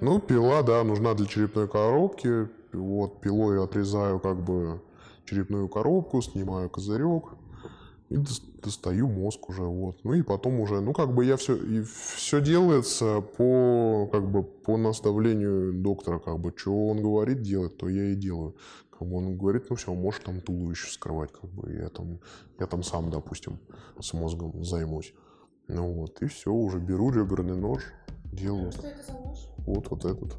Ну, 0.00 0.18
пила, 0.18 0.62
да, 0.62 0.82
нужна 0.82 1.14
для 1.14 1.26
черепной 1.26 1.68
коробки. 1.68 2.48
Вот, 2.72 3.20
пилой 3.20 3.62
отрезаю 3.62 4.18
как 4.20 4.42
бы 4.42 4.80
черепную 5.24 5.68
коробку, 5.68 6.22
снимаю 6.22 6.70
козырек 6.70 7.24
и 8.08 8.16
достаю 8.62 9.08
мозг 9.08 9.48
уже, 9.48 9.62
вот. 9.62 9.98
Ну 10.04 10.14
и 10.14 10.22
потом 10.22 10.60
уже, 10.60 10.80
ну 10.80 10.92
как 10.92 11.14
бы 11.14 11.24
я 11.24 11.36
все, 11.36 11.54
и 11.54 11.82
все 11.82 12.40
делается 12.40 13.20
по, 13.20 14.08
как 14.10 14.28
бы, 14.28 14.42
по 14.42 14.76
наставлению 14.76 15.72
доктора, 15.72 16.18
как 16.18 16.38
бы, 16.38 16.52
что 16.56 16.88
он 16.88 17.02
говорит 17.02 17.42
делать, 17.42 17.76
то 17.76 17.88
я 17.88 18.06
и 18.06 18.14
делаю. 18.14 18.56
Как 18.90 19.06
бы 19.08 19.16
он 19.16 19.36
говорит, 19.36 19.70
ну 19.70 19.76
все, 19.76 19.94
можешь 19.94 20.22
там 20.24 20.40
туловище 20.40 20.90
скрывать, 20.92 21.32
как 21.32 21.50
бы, 21.50 21.72
я 21.72 21.88
там, 21.88 22.20
я 22.58 22.66
там 22.66 22.82
сам, 22.82 23.10
допустим, 23.10 23.58
с 24.00 24.12
мозгом 24.12 24.64
займусь. 24.64 25.14
Ну 25.68 25.92
вот, 25.92 26.20
и 26.22 26.26
все, 26.26 26.50
уже 26.52 26.78
беру 26.78 27.10
реберный 27.12 27.56
нож, 27.56 27.82
делаю. 28.32 28.72
Что 28.72 28.86
это 28.86 29.06
за 29.06 29.12
нож? 29.12 29.38
Вот, 29.66 29.88
вот 29.90 30.04
этот. 30.04 30.36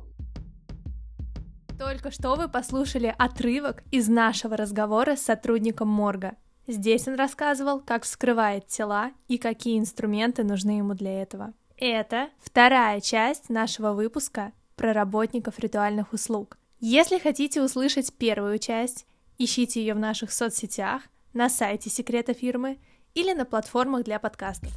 Только 1.78 2.12
что 2.12 2.36
вы 2.36 2.48
послушали 2.48 3.14
отрывок 3.18 3.84
из 3.92 4.08
нашего 4.08 4.56
разговора 4.56 5.16
с 5.16 5.24
сотрудником 5.24 5.88
морга. 5.88 6.36
Здесь 6.68 7.08
он 7.08 7.16
рассказывал, 7.16 7.80
как 7.80 8.04
вскрывает 8.04 8.68
тела 8.68 9.12
и 9.28 9.38
какие 9.38 9.80
инструменты 9.80 10.44
нужны 10.44 10.78
ему 10.78 10.94
для 10.94 11.22
этого. 11.22 11.54
Это 11.78 12.30
вторая 12.40 13.02
часть 13.02 13.50
нашего 13.50 13.94
выпуска 13.94 14.52
про 14.76 14.94
работников 14.94 15.58
ритуальных 15.58 16.14
услуг. 16.14 16.60
Если 16.80 17.18
хотите 17.18 17.62
услышать 17.62 18.14
первую 18.14 18.60
часть, 18.60 19.08
ищите 19.40 19.82
ее 19.82 19.96
в 19.96 20.00
наших 20.00 20.32
соцсетях, 20.32 21.02
на 21.34 21.50
сайте 21.50 21.90
секрета 21.90 22.34
фирмы 22.34 22.78
или 23.14 23.34
на 23.34 23.46
платформах 23.46 24.04
для 24.04 24.20
подкастов. 24.20 24.72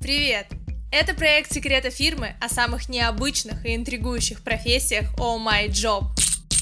Привет! 0.00 0.46
Это 0.98 1.12
проект 1.12 1.52
секрета 1.52 1.90
фирмы 1.90 2.36
о 2.40 2.48
самых 2.48 2.88
необычных 2.88 3.66
и 3.66 3.76
интригующих 3.76 4.40
профессиях 4.40 5.12
Oh 5.18 5.38
My 5.38 5.68
Job. 5.68 6.04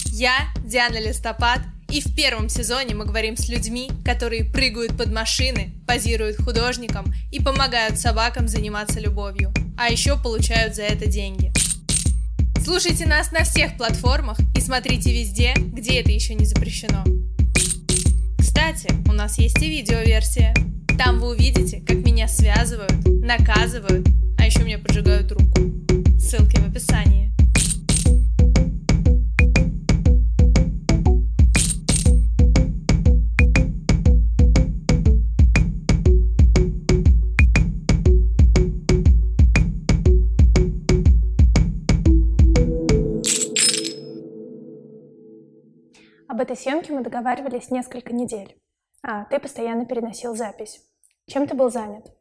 Я 0.07 0.49
Диана 0.65 1.01
Листопад, 1.01 1.61
и 1.89 2.01
в 2.01 2.17
первом 2.17 2.49
сезоне 2.49 2.97
мы 2.97 3.05
говорим 3.05 3.37
с 3.37 3.49
людьми, 3.49 3.93
которые 4.05 4.45
прыгают 4.45 4.99
под 4.99 5.13
машины, 5.13 5.73
позируют 5.87 6.43
художникам 6.43 7.15
и 7.31 7.41
помогают 7.41 8.01
собакам 8.01 8.49
заниматься 8.49 8.99
любовью, 8.99 9.55
а 9.79 9.89
еще 9.89 10.21
получают 10.21 10.75
за 10.75 10.83
это 10.83 11.07
деньги. 11.07 11.53
Слушайте 12.61 13.07
нас 13.07 13.31
на 13.31 13.45
всех 13.45 13.77
платформах 13.77 14.39
и 14.57 14.61
смотрите 14.61 15.13
везде, 15.13 15.55
где 15.57 16.01
это 16.01 16.11
еще 16.11 16.35
не 16.35 16.45
запрещено. 16.45 17.05
Кстати, 18.41 18.89
у 19.09 19.13
нас 19.13 19.39
есть 19.39 19.63
и 19.63 19.71
видеоверсия. 19.71 20.55
Там 20.99 21.21
вы 21.21 21.37
увидите, 21.37 21.85
как 21.87 21.99
меня 21.99 22.27
связывают, 22.27 23.05
наказывают, 23.07 24.09
а 24.45 24.47
еще 24.47 24.63
мне 24.63 24.77
поджигают 24.77 25.33
руку. 25.33 25.59
Ссылки 26.19 26.59
в 26.59 26.69
описании. 26.69 27.33
Об 46.29 46.41
этой 46.43 46.55
съемке 46.55 46.93
мы 46.93 47.03
договаривались 47.03 47.71
несколько 47.71 48.13
недель. 48.13 48.59
А, 49.03 49.25
ты 49.25 49.39
постоянно 49.39 49.87
переносил 49.87 50.37
запись. 50.37 50.83
Чем 51.27 51.47
ты 51.47 51.55
был 51.55 51.71
занят? 51.71 52.14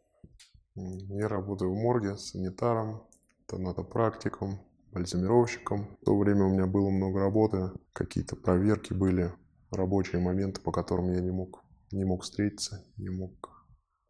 Я 0.76 1.28
работаю 1.28 1.72
в 1.72 1.78
морге 1.78 2.18
санитаром, 2.18 3.04
тонатопрактиком, 3.48 4.60
бальзамировщиком. 4.92 5.98
В 6.02 6.06
то 6.06 6.18
время 6.18 6.46
у 6.46 6.50
меня 6.50 6.66
было 6.66 6.90
много 6.90 7.20
работы, 7.20 7.72
какие-то 7.94 8.36
проверки 8.36 8.94
были, 8.94 9.32
рабочие 9.72 10.22
моменты, 10.22 10.62
по 10.62 10.72
которым 10.72 11.12
я 11.12 11.22
не 11.22 11.32
мог, 11.32 11.64
не 11.92 12.06
мог 12.06 12.24
встретиться, 12.24 12.84
не 12.98 13.10
мог 13.10 13.50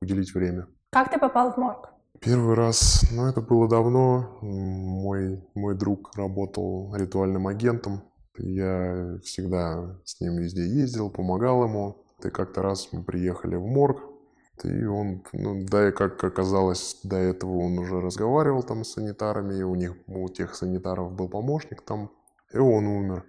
уделить 0.02 0.34
время. 0.34 0.68
Как 0.92 1.12
ты 1.12 1.20
попал 1.20 1.54
в 1.54 1.58
морг? 1.58 1.90
Первый 2.20 2.56
раз, 2.56 3.04
ну 3.12 3.26
это 3.26 3.42
было 3.42 3.68
давно, 3.68 4.38
мой, 4.42 5.44
мой 5.56 5.78
друг 5.78 6.16
работал 6.16 6.96
ритуальным 6.96 7.48
агентом, 7.48 8.04
я 8.38 9.20
всегда 9.24 10.00
с 10.06 10.20
ним 10.22 10.38
везде 10.38 10.66
ездил, 10.66 11.10
помогал 11.12 11.66
ему. 11.66 12.06
И 12.24 12.30
как-то 12.30 12.62
раз 12.62 12.88
мы 12.94 13.04
приехали 13.04 13.56
в 13.56 13.66
морг, 13.66 14.02
и 14.64 14.86
он, 14.86 15.24
ну, 15.34 15.66
да, 15.66 15.90
и 15.90 15.92
как 15.92 16.24
оказалось, 16.24 17.00
до 17.04 17.18
этого 17.18 17.58
он 17.58 17.78
уже 17.80 18.00
разговаривал 18.00 18.64
там 18.64 18.84
с 18.84 18.94
санитарами, 18.94 19.60
и 19.60 19.64
у 19.64 19.76
них, 19.76 19.96
у 20.08 20.30
тех 20.30 20.56
санитаров 20.56 21.12
был 21.14 21.28
помощник 21.28 21.82
там, 21.82 22.12
и 22.54 22.58
он 22.58 22.86
умер. 22.86 23.26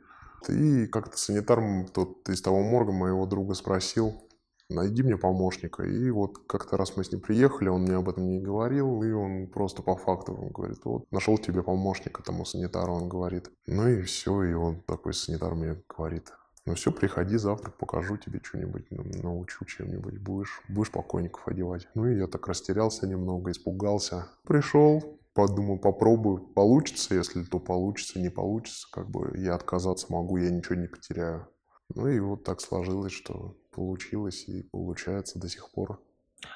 И 0.48 0.86
как-то 0.86 1.16
санитар, 1.16 1.60
тот 1.92 2.28
из 2.28 2.42
того 2.42 2.62
морга 2.62 2.92
моего 2.92 3.26
друга 3.26 3.54
спросил, 3.54 4.24
найди 4.68 5.02
мне 5.02 5.16
помощника. 5.16 5.84
И 5.84 6.10
вот 6.10 6.38
как-то 6.46 6.76
раз 6.76 6.96
мы 6.96 7.04
с 7.04 7.12
ним 7.12 7.20
приехали, 7.20 7.68
он 7.68 7.82
мне 7.82 7.96
об 7.96 8.08
этом 8.08 8.28
не 8.28 8.40
говорил, 8.40 9.02
и 9.02 9.10
он 9.12 9.46
просто 9.48 9.82
по 9.82 9.96
факту 9.96 10.34
он 10.34 10.50
говорит, 10.50 10.84
вот, 10.84 11.10
нашел 11.10 11.38
тебе 11.38 11.62
помощника 11.62 12.22
тому 12.22 12.44
санитару, 12.44 12.92
он 12.94 13.08
говорит. 13.08 13.50
Ну 13.66 13.88
и 13.88 14.02
все, 14.02 14.42
и 14.42 14.52
он 14.52 14.82
такой 14.82 15.14
санитар 15.14 15.54
мне 15.54 15.82
говорит, 15.88 16.32
ну 16.66 16.74
все, 16.74 16.90
приходи 16.90 17.36
завтра, 17.36 17.70
покажу 17.70 18.16
тебе 18.16 18.40
что-нибудь, 18.42 18.90
научу 18.90 19.64
чем-нибудь, 19.66 20.18
будешь, 20.18 20.62
будешь 20.68 20.90
покойников 20.90 21.46
одевать. 21.46 21.86
Ну 21.94 22.06
и 22.06 22.16
я 22.16 22.26
так 22.26 22.48
растерялся 22.48 23.06
немного, 23.06 23.50
испугался. 23.50 24.28
Пришел, 24.44 25.18
подумал, 25.34 25.78
попробую, 25.78 26.38
получится, 26.38 27.14
если 27.14 27.44
то 27.44 27.58
получится, 27.58 28.18
не 28.18 28.30
получится, 28.30 28.88
как 28.90 29.10
бы 29.10 29.36
я 29.36 29.54
отказаться 29.54 30.06
могу, 30.08 30.38
я 30.38 30.50
ничего 30.50 30.76
не 30.76 30.86
потеряю. 30.86 31.48
Ну 31.94 32.08
и 32.08 32.18
вот 32.18 32.44
так 32.44 32.62
сложилось, 32.62 33.12
что 33.12 33.58
получилось 33.70 34.48
и 34.48 34.62
получается 34.62 35.38
до 35.38 35.48
сих 35.48 35.70
пор. 35.70 36.00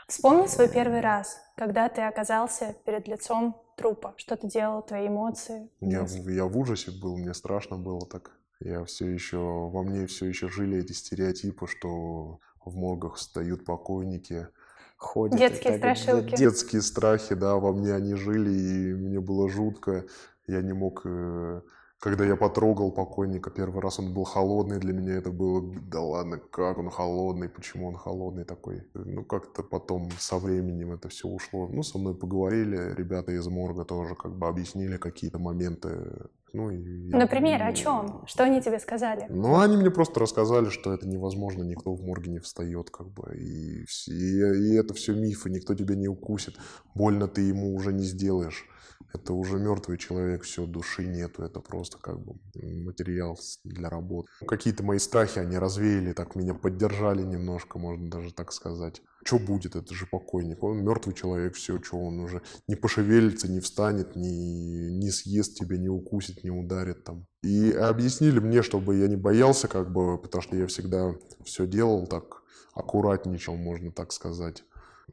Вспомни 0.07 0.47
свой 0.47 0.69
первый 0.71 1.01
раз, 1.01 1.39
когда 1.57 1.89
ты 1.89 2.03
оказался 2.03 2.77
перед 2.85 3.09
лицом 3.09 3.61
трупа. 3.77 4.15
Что 4.17 4.37
ты 4.37 4.49
делал, 4.49 4.83
твои 4.83 5.09
эмоции? 5.09 5.71
Я, 5.81 6.07
я 6.27 6.45
в 6.45 6.59
ужасе 6.59 6.91
был, 6.91 7.17
мне 7.17 7.35
страшно 7.35 7.77
было 7.77 8.07
так. 8.07 8.38
Я 8.61 8.85
все 8.85 9.07
еще, 9.07 9.39
во 9.39 9.83
мне 9.83 10.07
все 10.07 10.27
еще 10.27 10.49
жили 10.49 10.79
эти 10.79 10.93
стереотипы, 10.93 11.67
что 11.67 12.41
в 12.65 12.77
моргах 12.77 13.15
встают 13.17 13.65
покойники, 13.65 14.49
ходят. 14.97 15.39
Детские 15.39 15.79
так, 15.79 15.97
страшилки. 15.97 16.37
Детские 16.37 16.83
страхи, 16.83 17.35
да, 17.35 17.57
во 17.57 17.73
мне 17.73 17.95
они 17.95 18.15
жили, 18.15 18.51
и 18.51 18.95
мне 18.95 19.21
было 19.21 19.49
жутко. 19.49 20.07
Я 20.47 20.63
не 20.63 20.73
мог 20.73 21.03
э, 21.05 21.61
когда 22.01 22.25
я 22.25 22.37
потрогал 22.37 22.93
покойника 22.93 23.51
первый 23.51 23.83
раз, 23.83 23.99
он 23.99 24.15
был 24.15 24.23
холодный, 24.23 24.79
для 24.79 24.93
меня 24.93 25.15
это 25.15 25.33
было, 25.33 25.75
да 25.91 26.01
ладно, 26.01 26.39
как 26.39 26.79
он 26.79 26.91
холодный, 26.91 27.49
почему 27.49 27.89
он 27.89 27.97
холодный 27.97 28.45
такой. 28.45 28.87
Ну, 28.95 29.25
как-то 29.25 29.65
потом 29.65 30.09
со 30.19 30.39
временем 30.39 30.93
это 30.93 31.09
все 31.09 31.27
ушло. 31.27 31.67
Ну, 31.67 31.83
со 31.83 31.99
мной 31.99 32.15
поговорили, 32.15 32.95
ребята 32.95 33.33
из 33.33 33.47
морга 33.49 33.85
тоже 33.85 34.15
как 34.15 34.37
бы 34.37 34.47
объяснили 34.47 34.97
какие-то 34.97 35.41
моменты. 35.41 36.29
Ну, 36.53 36.70
и. 36.70 37.10
Например, 37.10 37.62
о 37.62 37.72
чем? 37.72 38.25
Что 38.26 38.44
они 38.44 38.60
тебе 38.60 38.78
сказали? 38.78 39.26
Ну, 39.28 39.59
они 39.59 39.76
мне 39.76 39.91
просто 39.91 40.20
рассказали, 40.20 40.70
что 40.70 40.92
это 40.92 41.06
невозможно, 41.06 41.62
никто 41.62 41.94
в 41.94 42.03
морге 42.03 42.31
не 42.31 42.38
встает, 42.38 42.91
как 42.91 43.09
бы, 43.09 43.36
и, 43.36 43.84
и, 44.06 44.12
и 44.12 44.75
это 44.75 44.94
все 44.94 45.14
мифы, 45.14 45.50
никто 45.50 45.75
тебя 45.75 45.94
не 45.94 46.09
укусит, 46.09 46.56
больно 46.94 47.28
ты 47.28 47.42
ему 47.42 47.75
уже 47.75 47.92
не 47.92 48.04
сделаешь 48.04 48.66
это 49.13 49.33
уже 49.33 49.59
мертвый 49.59 49.99
человек, 49.99 50.43
все, 50.43 50.67
души 50.67 51.07
нету, 51.07 51.43
это 51.43 51.61
просто 51.61 51.99
как 51.99 52.21
бы 52.21 52.35
материал 52.55 53.39
для 53.65 53.89
работы. 53.89 54.29
Какие-то 54.47 54.83
мои 54.83 54.99
страхи 54.99 55.39
они 55.39 55.57
развеяли, 55.59 56.13
так 56.13 56.37
меня 56.37 56.55
поддержали 56.55 57.23
немножко, 57.23 57.79
можно 57.79 58.11
даже 58.11 58.33
так 58.33 58.53
сказать. 58.53 59.03
Что 59.25 59.39
будет, 59.39 59.77
это 59.77 59.95
же 59.95 60.07
покойник, 60.07 60.63
он 60.63 60.85
мертвый 60.85 61.15
человек, 61.15 61.55
все, 61.55 61.83
что 61.83 61.99
он 61.99 62.21
уже 62.21 62.43
не 62.67 62.77
пошевелится, 62.77 63.51
не 63.51 63.61
встанет, 63.61 64.15
не, 64.15 64.91
не 64.91 65.11
съест 65.11 65.57
тебя, 65.57 65.77
не 65.77 65.89
укусит, 65.89 66.45
не 66.45 66.51
ударит 66.51 67.04
там. 67.04 67.27
И 67.43 67.71
объяснили 67.72 68.39
мне, 68.41 68.63
чтобы 68.63 68.97
я 68.97 69.09
не 69.09 69.16
боялся, 69.16 69.69
как 69.69 69.93
бы, 69.93 70.19
потому 70.19 70.43
что 70.43 70.57
я 70.57 70.66
всегда 70.66 71.15
все 71.45 71.66
делал 71.66 72.07
так, 72.07 72.43
аккуратничал, 72.75 73.57
можно 73.57 73.91
так 73.91 74.13
сказать 74.13 74.65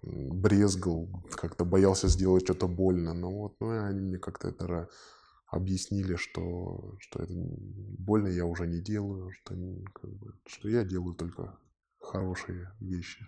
брезгал, 0.05 1.09
как-то 1.31 1.65
боялся 1.65 2.07
сделать 2.07 2.43
что-то 2.43 2.67
больно. 2.67 3.13
Но 3.13 3.31
вот 3.31 3.55
ну, 3.59 3.83
они 3.83 4.01
мне 4.01 4.17
как-то 4.17 4.49
это 4.49 4.89
объяснили, 5.47 6.15
что, 6.15 6.95
что 6.99 7.23
это 7.23 7.33
больно 7.33 8.27
я 8.27 8.45
уже 8.45 8.67
не 8.67 8.81
делаю, 8.81 9.31
что, 9.31 9.55
как 9.93 10.11
бы, 10.11 10.33
что 10.45 10.69
я 10.69 10.83
делаю 10.83 11.15
только 11.15 11.57
хорошие 11.99 12.71
вещи. 12.79 13.25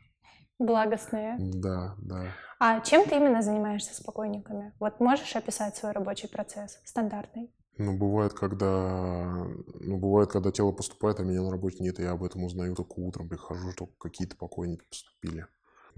Благостные. 0.60 1.36
Да, 1.40 1.96
да. 2.00 2.34
А 2.60 2.80
чем 2.82 3.08
ты 3.08 3.18
именно 3.18 3.42
занимаешься 3.44 3.94
с 3.94 4.00
покойниками? 4.00 4.74
Вот 4.80 5.00
можешь 5.00 5.36
описать 5.36 5.76
свой 5.76 5.92
рабочий 5.92 6.28
процесс, 6.28 6.80
стандартный? 6.84 7.54
Ну, 7.78 7.96
бывает, 7.96 8.34
когда, 8.34 9.46
ну, 9.80 9.98
бывает, 9.98 10.32
когда 10.32 10.52
тело 10.52 10.72
поступает, 10.72 11.20
а 11.20 11.24
меня 11.24 11.44
на 11.44 11.52
работе 11.52 11.84
нет, 11.84 12.00
и 12.00 12.04
я 12.04 12.12
об 12.12 12.24
этом 12.24 12.44
узнаю 12.44 12.74
только 12.74 12.94
утром, 13.00 13.30
прихожу, 13.30 13.72
что 13.72 13.86
какие-то 13.86 14.36
покойники 14.36 14.84
поступили. 14.90 15.46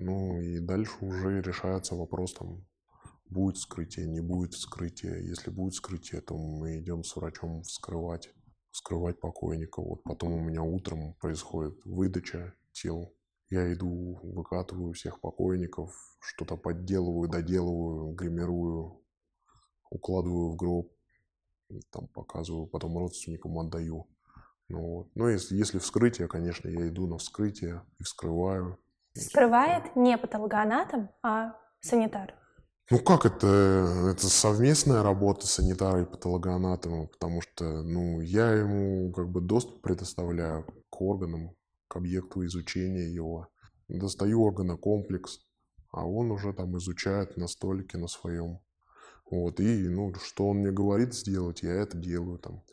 Ну 0.02 0.40
и 0.40 0.60
дальше 0.60 0.94
уже 1.02 1.42
решается 1.42 1.96
вопрос 1.96 2.34
там 2.34 2.66
будет 3.30 3.58
вскрытие, 3.58 4.08
не 4.08 4.22
будет 4.22 4.54
вскрытия. 4.54 5.18
Если 5.18 5.52
будет 5.52 5.74
вскрытие, 5.74 6.22
то 6.22 6.36
мы 6.36 6.80
идем 6.80 7.04
с 7.04 7.16
врачом 7.16 7.62
вскрывать, 7.64 8.30
вскрывать 8.72 9.20
покойника. 9.20 9.82
Вот 9.82 10.04
потом 10.04 10.34
у 10.34 10.42
меня 10.42 10.64
утром 10.64 11.14
происходит 11.16 11.80
выдача 11.86 12.54
тел. 12.72 13.14
Я 13.50 13.72
иду, 13.74 14.20
выкатываю 14.24 14.94
всех 14.94 15.22
покойников, 15.22 15.96
что-то 16.20 16.56
подделываю, 16.56 17.30
доделываю, 17.30 18.14
гримирую, 18.14 19.02
укладываю 19.90 20.52
в 20.52 20.56
гроб, 20.56 20.92
там 21.92 22.08
показываю, 22.08 22.68
потом 22.68 22.98
родственникам 22.98 23.58
отдаю. 23.58 24.08
Ну, 24.68 24.82
вот. 24.82 25.16
Но 25.16 25.30
если, 25.30 25.56
если 25.56 25.80
вскрытие, 25.80 26.28
конечно, 26.28 26.68
я 26.68 26.88
иду 26.88 27.08
на 27.08 27.18
вскрытие 27.18 27.84
и 27.98 28.04
вскрываю. 28.04 28.78
Вскрывает 29.14 29.96
не 29.96 30.18
патологоанатом, 30.18 31.10
а 31.24 31.56
санитар. 31.82 32.36
Ну 32.92 32.98
как 33.00 33.26
это? 33.26 33.48
Это 34.12 34.28
совместная 34.28 35.04
работа 35.04 35.46
санитара 35.46 36.02
и 36.02 36.06
патологоанатома, 36.06 37.08
потому 37.08 37.42
что, 37.42 37.84
ну, 37.84 38.20
я 38.22 38.52
ему 38.52 39.12
как 39.14 39.30
бы 39.30 39.42
доступ 39.42 39.82
предоставляю 39.82 40.66
к 40.90 41.02
органам, 41.02 41.56
к 41.88 41.98
объекту 41.98 42.44
изучения 42.46 43.08
его. 43.08 43.48
Достаю 43.88 44.48
органокомплекс, 44.48 45.40
а 45.92 46.08
он 46.08 46.32
уже 46.32 46.54
там 46.54 46.78
изучает 46.78 47.38
на 47.38 47.48
столике 47.48 47.98
на 47.98 48.08
своем. 48.08 48.60
Вот, 49.30 49.60
и, 49.60 49.88
ну, 49.88 50.14
что 50.16 50.48
он 50.48 50.58
мне 50.58 50.72
говорит 50.72 51.14
сделать, 51.14 51.62
я 51.62 51.74
это 51.74 51.96
делаю 51.96 52.40
там. 52.40 52.64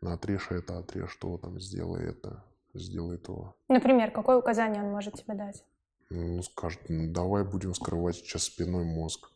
Отрежь 0.00 0.50
это, 0.50 0.78
отрежь 0.78 1.10
что 1.10 1.36
там, 1.36 1.60
сделай 1.60 2.10
это, 2.10 2.44
сделай 2.72 3.18
то. 3.18 3.56
Например, 3.68 4.10
какое 4.10 4.38
указание 4.38 4.82
он 4.82 4.90
может 4.90 5.14
тебе 5.14 5.34
дать? 5.34 5.62
Ну, 6.08 6.42
скажет, 6.42 6.80
ну, 6.88 7.12
давай 7.12 7.44
будем 7.44 7.74
скрывать 7.74 8.16
сейчас 8.16 8.44
спиной 8.44 8.84
мозг. 8.84 9.28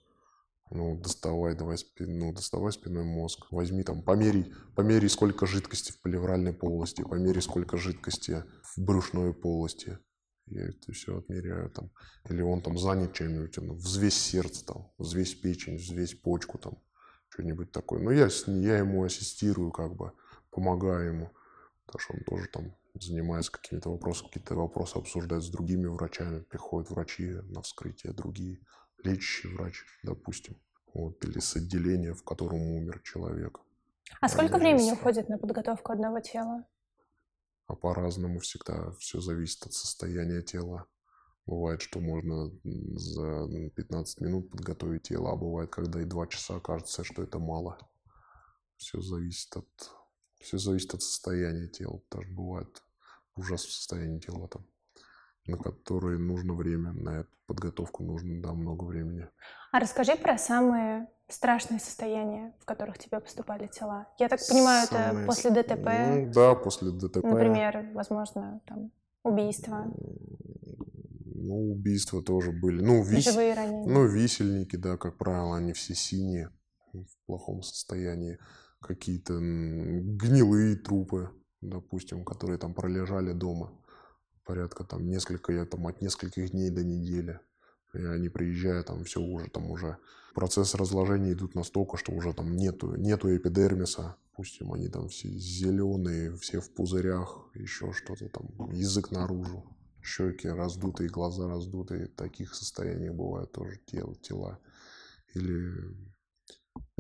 Ну, 0.70 0.96
доставай, 0.96 1.56
давай, 1.56 1.78
спин, 1.78 2.19
ну, 2.20 2.32
доставай 2.32 2.72
спиной 2.72 3.02
мозг. 3.02 3.46
Возьми 3.50 3.82
там, 3.82 4.02
померяй, 4.02 4.52
померяй, 4.76 5.08
сколько 5.08 5.46
жидкости 5.46 5.90
в 5.90 6.00
плевральной 6.00 6.52
полости, 6.52 7.02
померяй, 7.02 7.43
сколько 7.43 7.76
жидкости 7.76 8.44
в 8.62 8.81
брюшной 8.81 9.34
полости. 9.34 9.99
Я 10.46 10.69
это 10.69 10.93
все 10.93 11.19
отмеряю 11.19 11.70
там. 11.70 11.90
Или 12.28 12.43
он 12.43 12.62
там 12.62 12.78
занят 12.78 13.14
чем-нибудь, 13.14 13.58
он 13.58 13.73
взвесь 13.73 14.16
сердце 14.16 14.64
там, 14.64 14.93
взвесь 14.99 15.34
печень, 15.34 15.76
взвесь 15.76 16.14
почку 16.14 16.58
там, 16.58 16.78
что-нибудь 17.31 17.73
такое. 17.73 18.00
Но 18.00 18.12
я, 18.12 18.28
я 18.46 18.78
ему 18.78 19.02
ассистирую 19.02 19.73
как 19.73 19.96
бы, 19.96 20.12
помогаю 20.50 21.14
ему. 21.14 21.31
Потому 21.87 22.00
что 22.00 22.14
он 22.14 22.20
тоже 22.20 22.49
там 22.52 22.76
занимается 22.94 23.52
какими-то 23.52 23.90
вопросами, 23.90 24.28
какие-то 24.28 24.54
вопросы 24.54 24.96
обсуждает 24.96 25.42
с 25.42 25.50
другими 25.50 25.87
врачами. 25.87 26.40
Приходят 26.40 26.90
врачи 26.90 27.26
на 27.26 27.62
вскрытие, 27.62 28.12
другие, 28.12 28.60
лечащий 29.02 29.48
врач, 29.48 29.84
допустим. 30.02 30.60
Вот, 30.92 31.25
или 31.25 31.38
с 31.38 31.54
отделения, 31.56 32.14
в 32.14 32.25
котором 32.25 32.60
умер 32.60 33.00
человек. 33.04 33.60
А 34.20 34.28
сколько 34.28 34.58
времени 34.58 34.92
уходит 34.92 35.28
на 35.28 35.38
подготовку 35.38 35.92
одного 35.92 36.20
тела? 36.20 36.64
а 37.70 37.76
по-разному 37.76 38.40
всегда 38.40 38.90
все 38.98 39.20
зависит 39.20 39.64
от 39.64 39.72
состояния 39.72 40.42
тела. 40.42 40.87
Бывает, 41.46 41.81
что 41.81 42.00
можно 42.00 42.50
за 42.64 43.70
15 43.76 44.20
минут 44.20 44.50
подготовить 44.50 45.04
тело, 45.04 45.32
а 45.32 45.37
бывает, 45.37 45.70
когда 45.70 46.02
и 46.02 46.04
2 46.04 46.26
часа 46.26 46.58
кажется, 46.58 47.04
что 47.04 47.22
это 47.22 47.38
мало. 47.38 47.78
Все 48.76 49.00
зависит 49.00 49.56
от, 49.56 49.69
все 50.40 50.58
зависит 50.58 50.94
от 50.94 51.02
состояния 51.02 51.69
тела. 51.69 52.00
Даже 52.10 52.28
бывает 52.31 52.82
ужасное 53.37 53.70
состояние 53.70 54.20
тела 54.20 54.48
там, 54.48 54.66
на 55.46 55.56
которое 55.56 56.19
нужно 56.19 56.54
время, 56.54 56.92
на 56.92 57.20
эту 57.20 57.31
подготовку 57.46 58.02
нужно, 58.02 58.42
да, 58.42 58.52
много 58.52 58.84
времени. 58.84 59.28
А 59.72 59.81
расскажи 59.81 60.16
про 60.16 60.38
самые 60.38 61.08
страшные 61.28 61.81
состояния, 61.81 62.54
в 62.60 62.64
которых 62.64 62.98
тебе 62.98 63.20
поступали 63.20 63.66
тела? 63.66 64.06
Я 64.19 64.28
так 64.28 64.40
понимаю, 64.48 64.87
Самые... 64.87 65.25
это 65.25 65.26
после 65.26 65.50
ДТП? 65.50 65.88
Ну, 66.08 66.32
да, 66.32 66.54
после 66.54 66.90
ДТП. 66.90 67.25
Например, 67.25 67.90
возможно, 67.94 68.60
там, 68.66 68.90
убийство? 69.22 69.92
Ну, 71.42 71.72
убийства 71.72 72.22
тоже 72.22 72.52
были. 72.52 72.82
Ну, 72.82 73.02
вис... 73.02 73.25
Живые 73.25 73.54
ранения? 73.54 73.88
Ну, 73.88 74.06
висельники, 74.06 74.76
да, 74.76 74.96
как 74.96 75.16
правило, 75.16 75.56
они 75.56 75.72
все 75.72 75.94
синие, 75.94 76.50
в 76.92 77.26
плохом 77.26 77.62
состоянии. 77.62 78.38
Какие-то 78.80 79.34
гнилые 79.38 80.76
трупы, 80.76 81.30
допустим, 81.60 82.24
которые 82.24 82.58
там 82.58 82.74
пролежали 82.74 83.32
дома. 83.32 83.72
Порядка 84.44 84.84
там 84.84 85.06
несколько, 85.06 85.52
я 85.52 85.66
там 85.66 85.86
от 85.86 86.00
нескольких 86.00 86.50
дней 86.50 86.70
до 86.70 86.82
недели. 86.82 87.40
И 87.92 87.98
они 87.98 88.28
приезжают, 88.28 88.86
там 88.86 89.04
все 89.04 89.20
уже, 89.20 89.48
там 89.50 89.70
уже 89.70 89.98
процесс 90.34 90.74
разложения 90.74 91.32
идут 91.32 91.54
настолько, 91.54 91.96
что 91.96 92.12
уже 92.12 92.32
там 92.32 92.56
нету, 92.56 92.94
нету 92.96 93.34
эпидермиса. 93.36 94.16
Допустим, 94.30 94.72
они 94.72 94.88
там 94.88 95.08
все 95.08 95.28
зеленые, 95.28 96.34
все 96.36 96.60
в 96.60 96.70
пузырях, 96.72 97.50
еще 97.54 97.92
что-то 97.92 98.28
там, 98.28 98.70
язык 98.72 99.10
наружу, 99.10 99.64
щеки 100.02 100.48
раздутые, 100.48 101.10
глаза 101.10 101.48
раздутые. 101.48 102.06
Таких 102.06 102.54
состояний 102.54 103.10
бывает 103.10 103.52
тоже 103.52 103.78
тела, 103.86 104.14
тела. 104.16 104.58
Или, 105.34 105.94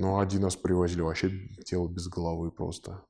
ну, 0.00 0.18
один 0.18 0.44
раз 0.44 0.56
привозили 0.56 1.02
вообще 1.02 1.30
тело 1.64 1.86
без 1.86 2.08
головы 2.08 2.50
просто. 2.50 3.04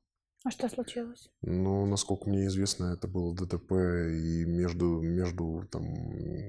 А 0.44 0.50
что 0.50 0.68
случилось? 0.68 1.30
Ну, 1.42 1.86
насколько 1.86 2.28
мне 2.28 2.46
известно, 2.46 2.94
это 2.94 3.06
было 3.06 3.32
ДТП, 3.32 3.72
и 3.72 4.44
между, 4.44 5.00
между, 5.00 5.68
там, 5.70 5.84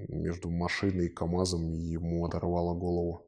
между 0.08 0.50
машиной 0.50 1.06
и 1.06 1.10
КАМАЗом 1.10 1.74
ему 1.74 2.26
оторвало 2.26 2.74
голову. 2.74 3.28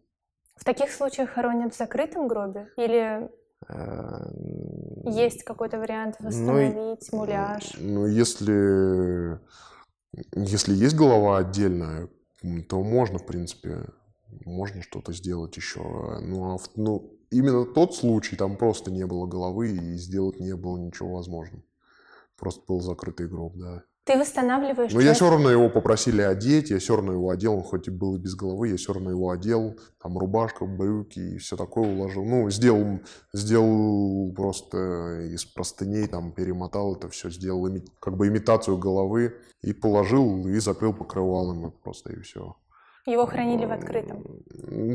В 0.55 0.63
таких 0.63 0.91
случаях 0.91 1.29
хоронят 1.29 1.75
в 1.75 1.77
закрытом 1.77 2.27
гробе? 2.27 2.69
Или 2.77 3.29
э, 3.67 5.09
есть 5.11 5.43
какой-то 5.43 5.77
вариант 5.77 6.15
ну, 6.19 6.27
восстановить 6.27 7.09
ну, 7.11 7.17
муляж? 7.19 7.73
Ну, 7.77 8.07
если, 8.07 9.39
если 10.33 10.73
есть 10.73 10.95
голова 10.95 11.37
отдельная, 11.37 12.09
то 12.69 12.81
можно, 12.81 13.19
в 13.19 13.25
принципе, 13.25 13.85
можно 14.45 14.81
что-то 14.81 15.13
сделать 15.13 15.55
еще. 15.57 15.81
Ну, 16.21 16.55
а 16.55 16.57
ну, 16.75 17.17
именно 17.31 17.65
тот 17.65 17.95
случай, 17.95 18.35
там 18.35 18.57
просто 18.57 18.91
не 18.91 19.05
было 19.05 19.25
головы 19.25 19.71
и 19.71 19.97
сделать 19.97 20.39
не 20.39 20.55
было 20.55 20.77
ничего 20.77 21.13
возможным. 21.13 21.63
Просто 22.37 22.63
был 22.67 22.81
закрытый 22.81 23.27
гроб, 23.27 23.55
да. 23.55 23.83
Ты 24.05 24.17
восстанавливаешь... 24.17 24.91
Но 24.91 24.99
я 24.99 25.13
все 25.13 25.29
равно 25.29 25.49
его 25.49 25.69
попросили 25.69 26.21
одеть, 26.21 26.71
я 26.71 26.79
все 26.79 26.97
равно 26.97 27.13
его 27.13 27.29
одел, 27.29 27.55
он 27.55 27.63
хоть 27.63 27.87
и 27.87 27.91
был 27.91 28.17
без 28.17 28.35
головы, 28.35 28.67
я 28.67 28.75
все 28.75 28.91
равно 28.91 29.11
его 29.11 29.29
одел, 29.29 29.79
там 30.01 30.17
рубашка, 30.17 30.65
брюки 30.65 31.19
и 31.19 31.37
все 31.37 31.55
такое 31.55 31.87
уложил. 31.87 32.25
Ну, 32.25 32.49
сделал, 32.49 32.99
сделал 33.31 34.33
просто 34.33 35.29
из 35.31 35.45
простыней, 35.45 36.07
там 36.07 36.33
перемотал 36.33 36.97
это 36.97 37.07
все, 37.07 37.29
сделал 37.29 37.65
как 38.01 38.17
бы 38.17 38.27
имитацию 38.27 38.77
головы 38.77 39.35
и 39.61 39.71
положил 39.71 40.49
и 40.49 40.59
закрыл 40.59 40.93
покрывалом 40.93 41.71
просто 41.81 42.11
и 42.11 42.19
все. 42.19 42.57
Его 43.05 43.25
хранили 43.25 43.65
в 43.65 43.71
открытом? 43.71 44.23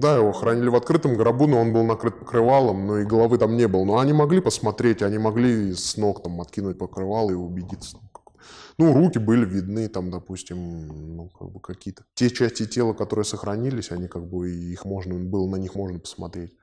Да, 0.01 0.17
его 0.17 0.33
хранили 0.33 0.69
в 0.69 0.77
открытом 0.77 1.15
гробу, 1.15 1.47
но 1.47 1.61
он 1.61 1.73
был 1.75 1.85
накрыт 1.85 2.19
покрывалом, 2.19 2.87
но 2.87 2.99
и 2.99 3.05
головы 3.05 3.37
там 3.37 3.57
не 3.57 3.69
было. 3.69 3.85
Но 3.85 3.99
они 3.99 4.15
могли 4.15 4.41
посмотреть, 4.41 5.03
они 5.03 5.19
могли 5.19 5.75
с 5.75 5.97
ног 5.99 6.23
там 6.23 6.41
откинуть 6.41 6.79
покрывало 6.79 7.31
и 7.31 7.35
убедиться. 7.35 7.99
Ну, 8.79 8.95
руки 8.95 9.19
были 9.19 9.45
видны, 9.45 9.89
там, 9.89 10.11
допустим, 10.11 11.17
ну, 11.17 11.29
как 11.29 11.51
бы 11.51 11.61
какие-то. 11.61 12.05
Те 12.15 12.31
части 12.31 12.65
тела, 12.65 12.95
которые 12.95 13.25
сохранились, 13.25 13.91
они 13.91 14.09
как 14.09 14.25
бы, 14.27 14.51
их 14.51 14.85
можно, 14.85 15.15
было, 15.15 15.49
на 15.49 15.57
них 15.57 15.75
можно 15.75 15.99
посмотреть. 15.99 16.57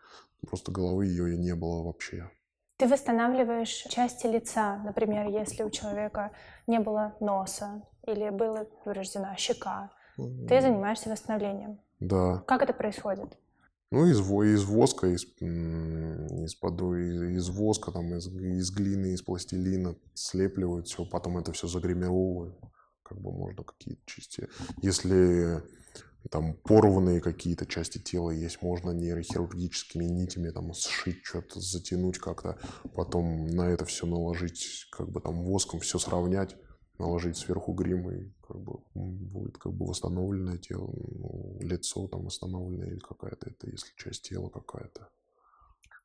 Просто 0.47 0.71
головы 0.71 1.07
ее 1.07 1.33
и 1.33 1.37
не 1.37 1.53
было 1.55 1.83
вообще. 1.83 2.29
Ты 2.77 2.87
восстанавливаешь 2.87 3.85
части 3.89 4.27
лица, 4.27 4.77
например, 4.77 5.27
если 5.27 5.63
у 5.63 5.69
человека 5.69 6.31
не 6.67 6.79
было 6.79 7.15
носа 7.19 7.81
или 8.07 8.29
была 8.29 8.65
повреждена 8.83 9.35
щека, 9.37 9.91
ты 10.17 10.61
занимаешься 10.61 11.09
восстановлением. 11.09 11.79
Да. 11.99 12.43
Как 12.47 12.61
это 12.61 12.73
происходит? 12.73 13.37
Ну, 13.91 14.05
из, 14.07 14.19
из 14.19 14.63
воска, 14.65 15.07
из, 15.07 15.25
из, 15.39 16.55
из 16.55 17.49
воска, 17.49 17.91
там, 17.91 18.15
из, 18.15 18.27
из 18.27 18.71
глины, 18.71 19.13
из 19.13 19.21
пластилина 19.21 19.95
слепливают 20.13 20.87
все, 20.87 21.05
потом 21.05 21.37
это 21.37 21.51
все 21.51 21.67
загримировывают. 21.67 22.55
Как 23.03 23.19
бы 23.21 23.31
можно 23.31 23.63
какие-то 23.63 24.01
части. 24.05 24.49
Если 24.81 25.61
там 26.31 26.55
порванные 26.55 27.21
какие-то 27.21 27.65
части 27.65 27.99
тела 27.99 28.31
есть, 28.31 28.61
можно 28.61 28.91
нейрохирургическими 28.91 30.05
нитями 30.05 30.49
там 30.49 30.73
сшить 30.73 31.23
что-то, 31.23 31.59
затянуть 31.59 32.17
как-то, 32.17 32.57
потом 32.95 33.47
на 33.47 33.69
это 33.69 33.85
все 33.85 34.07
наложить, 34.07 34.87
как 34.91 35.09
бы 35.09 35.21
там 35.21 35.43
воском 35.43 35.79
все 35.79 35.99
сравнять, 35.99 36.55
наложить 36.99 37.37
сверху 37.37 37.73
грим 37.73 38.09
и 38.09 38.31
как 38.47 38.59
бы 38.59 38.79
будет 38.93 39.57
как 39.57 39.73
бы 39.73 39.85
восстановленное 39.85 40.57
тело, 40.57 40.89
ну, 40.95 41.57
лицо 41.61 42.07
там 42.07 42.25
восстановленное 42.25 42.87
или 42.87 42.99
какая-то, 42.99 43.49
это 43.49 43.69
если 43.69 43.93
часть 43.95 44.29
тела 44.29 44.49
какая-то. 44.49 45.09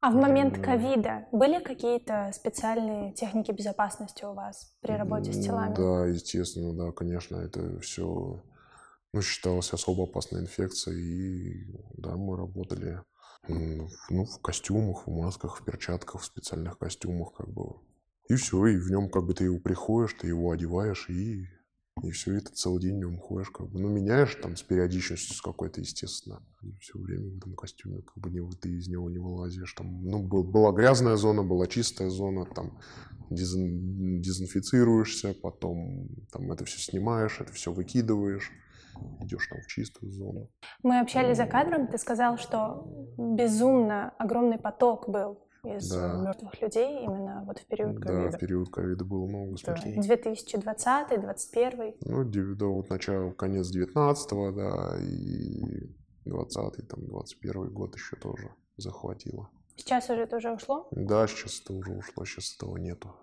А 0.01 0.11
в 0.11 0.15
момент 0.15 0.59
ковида 0.59 1.27
были 1.31 1.63
какие-то 1.63 2.31
специальные 2.33 3.13
техники 3.13 3.53
безопасности 3.53 4.25
у 4.25 4.33
вас 4.33 4.73
при 4.81 4.93
работе 4.93 5.31
с 5.33 5.45
телами? 5.45 5.75
Да, 5.75 6.07
естественно, 6.07 6.73
да, 6.73 6.93
конечно, 6.93 7.37
это 7.37 7.79
все 7.81 8.43
ну, 9.13 9.23
считалось 9.23 9.73
особо 9.73 10.05
опасной 10.05 10.41
инфекцией, 10.41 11.03
и 11.03 11.77
да, 11.99 12.17
мы 12.17 12.37
работали 12.37 13.03
Ну, 13.49 14.25
в 14.25 14.41
костюмах, 14.41 15.07
в 15.07 15.11
масках, 15.11 15.61
в 15.61 15.65
перчатках, 15.65 16.21
в 16.21 16.25
специальных 16.25 16.79
костюмах, 16.79 17.33
как 17.33 17.49
бы. 17.49 17.77
И 18.31 18.37
все, 18.37 18.65
и 18.67 18.77
в 18.77 18.89
нем 18.93 19.11
как 19.11 19.27
бы 19.27 19.35
ты 19.35 19.45
его 19.45 19.59
приходишь, 19.59 20.15
ты 20.15 20.29
его 20.29 20.53
одеваешь, 20.53 21.11
и, 21.11 21.49
и 22.01 22.11
все, 22.13 22.37
это 22.37 22.53
целый 22.53 22.81
день 22.81 22.95
в 22.95 22.99
нем 22.99 23.19
ходишь, 23.19 23.51
как 23.51 23.69
бы. 23.69 23.81
Ну, 23.81 23.89
меняешь 23.89 24.37
там 24.37 24.55
с 24.55 24.63
периодичностью 24.63 25.35
с 25.35 25.43
какой-то, 25.43 25.81
естественно. 25.81 26.41
И 26.63 26.73
все 26.79 26.97
время 26.97 27.29
в 27.29 27.39
этом 27.39 27.57
костюме, 27.57 28.03
как 28.03 28.19
бы 28.19 28.31
не, 28.31 28.41
ты 28.53 28.69
из 28.69 28.87
него 28.87 29.11
не 29.11 29.19
вылазишь. 29.19 29.73
Там, 29.73 30.05
ну, 30.05 30.23
был, 30.23 30.45
была 30.45 30.71
грязная 30.71 31.17
зона, 31.17 31.43
была 31.43 31.67
чистая 31.67 32.09
зона, 32.09 32.47
там 32.47 32.79
дезин, 33.31 34.21
дезинфицируешься, 34.21 35.35
потом 35.43 36.09
там 36.31 36.53
это 36.53 36.65
все 36.67 36.79
снимаешь, 36.79 37.41
это 37.41 37.53
все 37.53 37.73
выкидываешь 37.73 38.53
идешь 39.21 39.47
там 39.49 39.61
в 39.61 39.67
чистую 39.67 40.13
зону. 40.13 40.51
Мы 40.83 41.01
общались 41.01 41.37
за 41.37 41.47
кадром, 41.47 41.87
ты 41.87 41.97
сказал, 41.97 42.39
что 42.39 43.15
безумно 43.17 44.11
огромный 44.19 44.59
поток 44.59 45.09
был 45.09 45.39
из 45.65 45.91
да. 45.91 46.15
мертвых 46.15 46.61
людей 46.61 47.05
именно 47.05 47.45
вот 47.47 47.59
в 47.59 47.67
период 47.67 48.01
ковида. 48.01 48.31
Да, 48.31 48.37
в 48.37 48.41
период 48.41 48.71
ковида 48.71 49.05
было 49.05 49.27
много 49.27 49.57
смертей. 49.57 50.01
2020, 50.01 51.09
2021. 51.09 51.95
Ну, 52.01 52.55
да, 52.57 52.67
вот 52.67 52.91
начало, 52.91 53.33
конец 53.33 53.69
19 53.69 54.31
да, 54.55 54.97
и 55.01 55.91
20 56.25 56.89
там, 56.89 57.07
21 57.07 57.73
год 57.73 57.95
еще 57.95 58.17
тоже 58.17 58.51
захватило. 58.77 59.51
Сейчас 59.77 60.11
уже 60.11 60.23
это 60.23 60.37
уже 60.37 60.53
ушло? 60.53 60.89
Да, 60.91 61.27
сейчас 61.27 61.61
это 61.63 61.73
уже 61.73 61.93
ушло, 61.93 62.25
сейчас 62.25 62.55
этого 62.57 62.77
нету. 62.77 63.15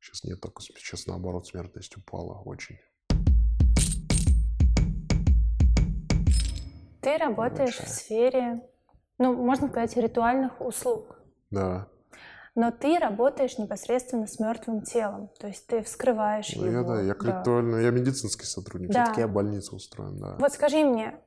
Сейчас 0.00 0.22
нет 0.24 0.40
только, 0.40 0.62
сейчас 0.62 1.06
наоборот 1.06 1.46
смертность 1.46 1.96
упала 1.96 2.40
очень. 2.44 2.78
Ты 7.00 7.18
работаешь 7.18 7.78
Большая. 7.78 7.86
в 7.86 7.88
сфере, 7.90 8.60
ну, 9.18 9.34
можно 9.34 9.68
сказать, 9.68 9.96
ритуальных 9.96 10.60
услуг. 10.60 11.20
Да. 11.54 11.88
Но 12.54 12.70
ты 12.70 12.98
работаешь 12.98 13.58
непосредственно 13.58 14.26
с 14.28 14.38
мертвым 14.38 14.82
телом, 14.82 15.28
то 15.40 15.48
есть 15.48 15.66
ты 15.66 15.82
вскрываешь 15.82 16.54
ну, 16.54 16.66
его. 16.66 16.80
Я, 16.80 16.82
да, 16.84 17.00
я 17.00 17.14
да. 17.14 17.40
ритуально, 17.40 17.76
я 17.76 17.90
медицинский 17.90 18.46
сотрудник, 18.46 18.90
да. 18.90 19.04
все-таки 19.04 19.22
я 19.22 19.28
больницу 19.28 19.74
устроен, 19.74 20.20
да. 20.20 20.36
Вот 20.38 20.52
скажи 20.52 20.84
мне, 20.84 21.18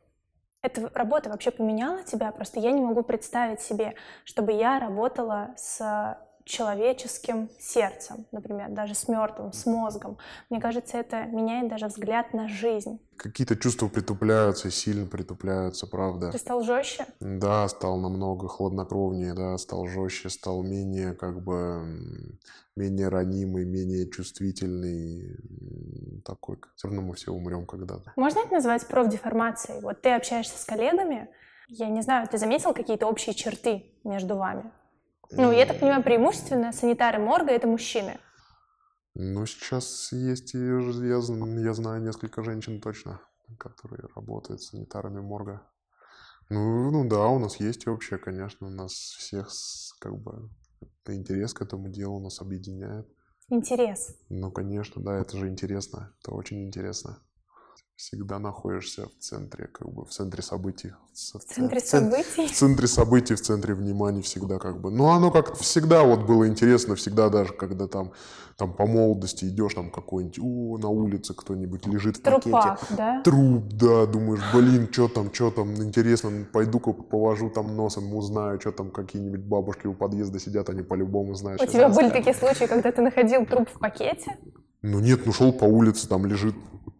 эта 0.61 0.89
работа 0.93 1.29
вообще 1.29 1.51
поменяла 1.51 2.03
тебя? 2.03 2.31
Просто 2.31 2.61
я 2.61 2.71
не 2.71 2.81
могу 2.81 3.03
представить 3.03 3.59
себе, 3.59 3.95
чтобы 4.23 4.53
я 4.53 4.79
работала 4.79 5.53
с 5.57 6.17
человеческим 6.47 7.49
сердцем, 7.59 8.25
например, 8.31 8.69
даже 8.69 8.95
с 8.95 9.07
мертвым, 9.07 9.53
с 9.53 9.65
мозгом. 9.65 10.17
Мне 10.49 10.59
кажется, 10.59 10.97
это 10.97 11.25
меняет 11.25 11.69
даже 11.69 11.87
взгляд 11.87 12.33
на 12.33 12.47
жизнь. 12.47 12.99
Какие-то 13.17 13.55
чувства 13.55 13.87
притупляются, 13.87 14.71
сильно 14.71 15.05
притупляются, 15.05 15.87
правда. 15.87 16.31
Ты 16.31 16.37
стал 16.37 16.63
жестче? 16.63 17.05
Да, 17.19 17.67
стал 17.67 17.97
намного 17.97 18.47
хладнокровнее, 18.47 19.33
да, 19.33 19.57
стал 19.57 19.87
жестче, 19.87 20.29
стал 20.29 20.63
менее, 20.63 21.13
как 21.13 21.43
бы, 21.43 22.37
менее 22.75 23.09
ранимый, 23.09 23.65
менее 23.65 24.09
чувствительный, 24.09 25.37
такой. 26.23 26.57
Все 26.75 26.87
равно 26.87 27.01
мы 27.01 27.15
все 27.15 27.31
умрем 27.31 27.65
когда-то. 27.65 28.13
Можно 28.15 28.39
это 28.39 28.53
назвать 28.53 28.87
профдеформацией? 28.87 29.81
Вот 29.81 30.01
ты 30.01 30.11
общаешься 30.11 30.57
с 30.57 30.65
коллегами, 30.65 31.29
я 31.67 31.89
не 31.89 32.01
знаю, 32.01 32.27
ты 32.27 32.37
заметил 32.37 32.73
какие-то 32.73 33.07
общие 33.07 33.35
черты 33.35 33.83
между 34.03 34.37
вами? 34.37 34.71
Ну, 35.31 35.51
я 35.51 35.65
так 35.65 35.79
понимаю, 35.79 36.03
преимущественно 36.03 36.71
санитары 36.71 37.19
морга— 37.19 37.51
это 37.53 37.67
мужчины. 37.67 38.17
Ну, 39.13 39.45
сейчас 39.45 40.11
есть, 40.11 40.53
я, 40.53 40.79
я 40.79 41.73
знаю 41.73 42.01
несколько 42.01 42.43
женщин 42.43 42.79
точно, 42.79 43.19
которые 43.57 44.07
работают 44.15 44.61
санитарами 44.61 45.19
морга. 45.19 45.61
Ну, 46.49 46.91
ну 46.91 47.09
да, 47.09 47.27
у 47.27 47.39
нас 47.39 47.59
есть 47.59 47.87
общее, 47.87 48.19
конечно, 48.19 48.67
у 48.67 48.69
нас 48.69 48.93
всех 48.93 49.49
как 49.99 50.17
бы 50.17 50.49
интерес 51.07 51.53
к 51.53 51.61
этому 51.61 51.89
делу 51.89 52.19
нас 52.19 52.41
объединяет. 52.41 53.07
Интерес. 53.49 54.15
Ну, 54.29 54.51
конечно, 54.51 55.01
да, 55.01 55.17
это 55.19 55.37
же 55.37 55.47
интересно, 55.47 56.13
это 56.21 56.31
очень 56.31 56.63
интересно 56.65 57.19
всегда 57.97 58.37
находишься 58.37 59.07
в 59.07 59.19
центре, 59.19 59.67
как 59.67 59.91
бы 59.91 60.05
в 60.05 60.09
центре 60.09 60.43
событий. 60.43 60.93
В 61.13 61.17
центре 61.17 61.79
событий? 61.79 62.47
В 62.47 62.51
центре 62.51 62.87
событий, 62.87 63.33
в 63.33 63.41
центре 63.41 63.73
внимания 63.73 64.21
всегда 64.21 64.59
как 64.59 64.79
бы. 64.79 64.91
Ну, 64.91 65.07
оно 65.09 65.31
как 65.31 65.57
всегда 65.57 66.03
вот 66.03 66.21
было 66.21 66.47
интересно, 66.47 66.95
всегда 66.95 67.29
даже, 67.29 67.53
когда 67.53 67.87
там, 67.87 68.11
там 68.55 68.73
по 68.73 68.85
молодости 68.85 69.45
идешь, 69.45 69.73
там 69.73 69.89
какой-нибудь, 69.89 70.37
о, 70.39 70.77
на 70.77 70.89
улице 70.89 71.33
кто-нибудь 71.33 71.87
лежит 71.87 72.17
в 72.17 72.21
Трупак, 72.21 72.79
пакете. 72.79 72.95
да? 72.95 73.21
Труп, 73.23 73.63
да, 73.73 74.05
думаешь, 74.05 74.43
блин, 74.53 74.87
что 74.91 75.07
там, 75.07 75.33
что 75.33 75.49
там, 75.49 75.75
интересно, 75.81 76.45
пойду-ка 76.53 76.93
повожу 76.93 77.49
там 77.49 77.75
носом, 77.75 78.13
узнаю, 78.13 78.61
что 78.61 78.71
там 78.71 78.91
какие-нибудь 78.91 79.41
бабушки 79.41 79.87
у 79.87 79.95
подъезда 79.95 80.39
сидят, 80.39 80.69
они 80.69 80.83
по-любому 80.83 81.33
знают. 81.33 81.63
У 81.63 81.65
тебя 81.65 81.89
были 81.89 82.11
такие 82.11 82.35
случаи, 82.35 82.65
когда 82.65 82.91
ты 82.91 83.01
находил 83.01 83.43
труп 83.47 83.67
в 83.73 83.79
пакете? 83.79 84.37
Ну 84.89 85.01
нет, 85.01 85.25
ну 85.25 85.33
шел 85.33 85.51
по 85.51 85.65
улице, 85.65 86.07
там 86.07 86.25
лежит 86.25 86.55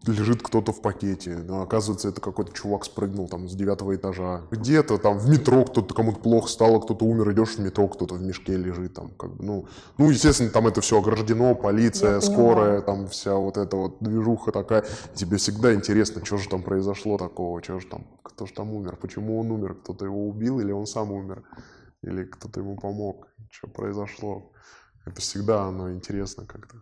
лежит 0.06 0.42
кто-то 0.42 0.72
в 0.72 0.82
пакете. 0.82 1.36
Но 1.36 1.62
оказывается, 1.62 2.08
это 2.08 2.20
какой-то 2.20 2.52
чувак 2.52 2.84
спрыгнул 2.84 3.28
там 3.28 3.48
с 3.48 3.54
девятого 3.54 3.96
этажа. 3.96 4.42
Где-то 4.50 4.98
там 4.98 5.18
в 5.18 5.28
метро 5.28 5.64
кто-то 5.64 5.94
кому-то 5.94 6.20
плохо 6.20 6.48
стало, 6.48 6.80
кто-то 6.80 7.04
умер, 7.04 7.32
идешь 7.32 7.56
в 7.56 7.58
метро, 7.58 7.88
кто-то 7.88 8.14
в 8.14 8.22
мешке 8.22 8.56
лежит 8.56 8.94
там. 8.94 9.10
Как 9.10 9.34
бы, 9.34 9.44
ну, 9.44 9.68
ну, 9.96 10.10
естественно, 10.10 10.50
там 10.50 10.66
это 10.66 10.80
все 10.80 10.98
ограждено, 10.98 11.54
полиция, 11.54 12.14
Я 12.14 12.20
скорая, 12.20 12.80
там 12.80 13.08
вся 13.08 13.34
вот 13.36 13.56
эта 13.56 13.76
вот 13.76 13.96
движуха 14.00 14.52
такая. 14.52 14.84
Тебе 15.14 15.38
всегда 15.38 15.74
интересно, 15.74 16.24
что 16.24 16.36
же 16.36 16.48
там 16.48 16.62
произошло 16.62 17.16
такого, 17.16 17.62
что 17.62 17.80
же 17.80 17.86
там, 17.86 18.06
кто 18.22 18.46
же 18.46 18.52
там 18.52 18.72
умер, 18.72 18.96
почему 19.00 19.40
он 19.40 19.50
умер, 19.50 19.74
кто-то 19.74 20.04
его 20.04 20.28
убил 20.28 20.60
или 20.60 20.72
он 20.72 20.86
сам 20.86 21.10
умер, 21.10 21.42
или 22.02 22.24
кто-то 22.24 22.60
ему 22.60 22.76
помог, 22.76 23.28
что 23.50 23.66
произошло. 23.66 24.52
Это 25.06 25.20
всегда 25.20 25.64
оно 25.64 25.92
интересно 25.92 26.44
как-то 26.44 26.76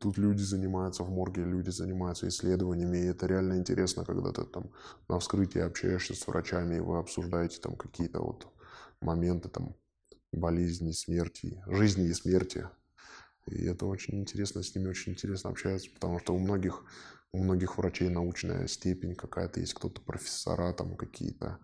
тут 0.00 0.16
люди 0.16 0.40
занимаются 0.40 1.04
в 1.04 1.10
морге, 1.10 1.44
люди 1.44 1.70
занимаются 1.70 2.26
исследованиями, 2.26 2.98
и 2.98 3.06
это 3.06 3.26
реально 3.26 3.58
интересно, 3.58 4.04
когда 4.04 4.32
ты 4.32 4.44
там 4.44 4.70
на 5.08 5.18
вскрытии 5.18 5.60
общаешься 5.60 6.14
с 6.14 6.26
врачами, 6.26 6.76
и 6.76 6.80
вы 6.80 6.98
обсуждаете 6.98 7.60
там 7.60 7.76
какие-то 7.76 8.20
вот 8.20 8.46
моменты 9.00 9.48
там 9.50 9.76
болезни, 10.32 10.92
смерти, 10.92 11.62
жизни 11.66 12.06
и 12.08 12.14
смерти. 12.14 12.68
И 13.46 13.64
это 13.64 13.86
очень 13.86 14.18
интересно, 14.20 14.62
с 14.62 14.74
ними 14.74 14.88
очень 14.88 15.12
интересно 15.12 15.50
общаться, 15.50 15.90
потому 15.92 16.18
что 16.18 16.34
у 16.34 16.38
многих, 16.38 16.82
у 17.32 17.42
многих 17.42 17.76
врачей 17.76 18.08
научная 18.08 18.66
степень 18.68 19.14
какая-то 19.14 19.60
есть, 19.60 19.74
кто-то 19.74 20.00
профессора 20.00 20.72
там 20.72 20.96
какие-то, 20.96 21.58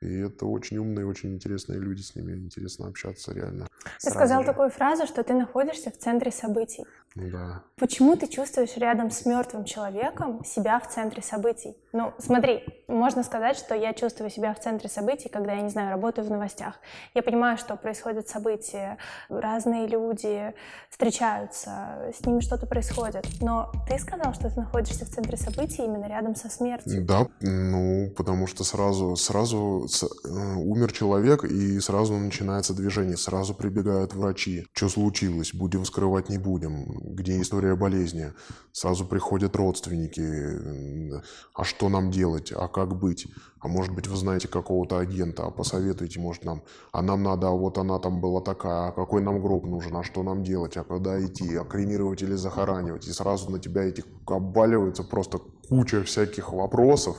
и 0.00 0.18
это 0.18 0.46
очень 0.46 0.76
умные, 0.78 1.06
очень 1.06 1.34
интересные 1.34 1.78
люди, 1.78 2.02
с 2.02 2.14
ними 2.14 2.32
интересно 2.32 2.88
общаться 2.88 3.32
реально. 3.32 3.66
Ты 4.02 4.10
сказал 4.10 4.42
же. 4.42 4.46
такую 4.46 4.70
фразу, 4.70 5.06
что 5.06 5.22
ты 5.22 5.32
находишься 5.32 5.90
в 5.90 5.96
центре 5.96 6.30
событий. 6.30 6.84
Ну 7.14 7.30
да. 7.30 7.62
Почему 7.76 8.14
ты 8.14 8.26
чувствуешь 8.28 8.76
рядом 8.76 9.10
с 9.10 9.24
мертвым 9.24 9.64
человеком 9.64 10.44
себя 10.44 10.78
в 10.78 10.88
центре 10.92 11.22
событий? 11.22 11.74
Ну, 11.92 12.12
смотри, 12.18 12.62
можно 12.88 13.22
сказать, 13.22 13.56
что 13.56 13.74
я 13.74 13.94
чувствую 13.94 14.28
себя 14.28 14.52
в 14.52 14.60
центре 14.60 14.90
событий, 14.90 15.30
когда, 15.30 15.54
я 15.54 15.62
не 15.62 15.70
знаю, 15.70 15.90
работаю 15.90 16.26
в 16.26 16.30
новостях. 16.30 16.78
Я 17.14 17.22
понимаю, 17.22 17.56
что 17.56 17.74
происходят 17.76 18.28
события, 18.28 18.98
разные 19.30 19.86
люди 19.86 20.52
встречаются, 20.90 22.12
с 22.14 22.24
ними 22.26 22.40
что-то 22.40 22.66
происходит. 22.66 23.26
Но 23.40 23.72
ты 23.88 23.98
сказал, 23.98 24.34
что 24.34 24.50
ты 24.50 24.60
находишься 24.60 25.06
в 25.06 25.08
центре 25.08 25.38
событий 25.38 25.84
именно 25.84 26.06
рядом 26.06 26.36
со 26.36 26.50
смертью. 26.50 27.02
Да, 27.02 27.28
ну, 27.40 28.10
потому 28.14 28.46
что 28.46 28.62
сразу, 28.62 29.16
сразу 29.16 29.85
умер 30.34 30.92
человек, 30.92 31.44
и 31.44 31.80
сразу 31.80 32.14
начинается 32.16 32.74
движение, 32.74 33.16
сразу 33.16 33.54
прибегают 33.54 34.14
врачи. 34.14 34.66
Что 34.72 34.88
случилось? 34.88 35.54
Будем 35.54 35.84
скрывать, 35.84 36.28
не 36.28 36.38
будем. 36.38 37.14
Где 37.14 37.40
история 37.40 37.76
болезни? 37.76 38.32
Сразу 38.72 39.04
приходят 39.04 39.56
родственники. 39.56 41.20
А 41.54 41.64
что 41.64 41.88
нам 41.88 42.10
делать? 42.10 42.52
А 42.54 42.68
как 42.68 42.98
быть? 42.98 43.26
А 43.60 43.68
может 43.68 43.94
быть, 43.94 44.06
вы 44.06 44.16
знаете 44.16 44.48
какого-то 44.48 44.98
агента, 44.98 45.44
а 45.44 45.50
посоветуйте, 45.50 46.20
может, 46.20 46.44
нам. 46.44 46.62
А 46.92 47.02
нам 47.02 47.22
надо, 47.22 47.48
а 47.48 47.50
вот 47.50 47.78
она 47.78 47.98
там 47.98 48.20
была 48.20 48.40
такая, 48.40 48.88
а 48.88 48.92
какой 48.92 49.22
нам 49.22 49.40
гроб 49.40 49.64
нужен, 49.64 49.96
а 49.96 50.04
что 50.04 50.22
нам 50.22 50.44
делать, 50.44 50.76
а 50.76 50.84
куда 50.84 51.24
идти, 51.24 51.56
а 51.56 51.64
кремировать 51.64 52.22
или 52.22 52.34
захоранивать. 52.34 53.08
И 53.08 53.12
сразу 53.12 53.50
на 53.50 53.58
тебя 53.58 53.82
этих 53.84 54.04
обваливается 54.26 55.02
просто 55.02 55.40
куча 55.68 56.02
всяких 56.04 56.52
вопросов, 56.52 57.16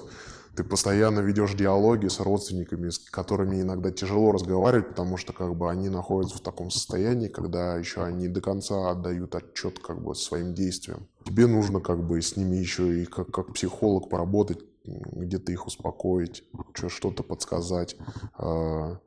ты 0.58 0.64
постоянно 0.64 1.20
ведешь 1.20 1.54
диалоги 1.54 2.08
с 2.08 2.20
родственниками, 2.20 2.90
с 2.90 2.98
которыми 2.98 3.62
иногда 3.62 3.92
тяжело 3.92 4.32
разговаривать, 4.32 4.90
потому 4.90 5.16
что 5.16 5.32
как 5.32 5.56
бы 5.56 5.70
они 5.70 5.88
находятся 5.88 6.38
в 6.38 6.42
таком 6.42 6.72
состоянии, 6.72 7.28
когда 7.28 7.76
еще 7.76 8.04
они 8.04 8.28
до 8.28 8.42
конца 8.42 8.90
отдают 8.90 9.36
отчет 9.36 9.78
как 9.78 10.02
бы 10.02 10.16
своим 10.16 10.56
действиям. 10.56 11.08
Тебе 11.26 11.46
нужно 11.46 11.80
как 11.80 12.04
бы 12.04 12.20
с 12.20 12.36
ними 12.36 12.56
еще 12.56 13.04
и 13.04 13.06
как, 13.06 13.30
как 13.30 13.54
психолог 13.54 14.10
поработать, 14.10 14.58
где-то 14.84 15.52
их 15.52 15.68
успокоить, 15.68 16.44
что-то 16.74 17.22
подсказать, 17.22 17.96
а, 18.34 18.98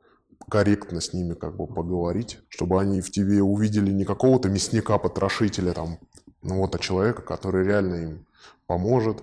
корректно 0.49 1.01
с 1.01 1.11
ними 1.11 1.33
как 1.33 1.57
бы 1.57 1.67
поговорить, 1.67 2.39
чтобы 2.47 2.79
они 2.79 3.01
в 3.01 3.11
тебе 3.11 3.41
увидели 3.41 3.91
не 3.91 4.05
какого-то 4.05 4.47
мясника-потрошителя 4.47 5.73
там, 5.73 5.99
ну 6.43 6.59
вот, 6.59 6.73
а 6.75 6.79
человека, 6.79 7.21
который 7.23 7.65
реально 7.65 7.95
им 7.95 8.25
поможет, 8.67 9.21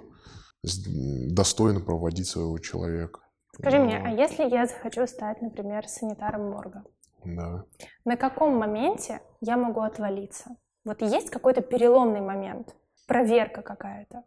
достойно 0.62 1.81
проводить 1.81 2.27
своего 2.27 2.59
человека. 2.59 3.21
Скажи 3.55 3.79
мне, 3.79 3.99
а 3.99 4.11
если 4.11 4.49
я 4.49 4.67
захочу 4.67 5.07
стать, 5.07 5.43
например, 5.43 5.87
санитаром 5.88 6.50
морга, 6.50 6.85
Да. 7.25 7.65
на 8.05 8.17
каком 8.17 8.57
моменте 8.57 9.21
я 9.41 9.57
могу 9.57 9.81
отвалиться? 9.81 10.50
Вот 10.85 11.03
есть 11.03 11.31
какой-то 11.31 11.61
переломный 11.61 12.21
момент, 12.21 12.75
проверка 13.07 13.62
какая-то, 13.62 14.25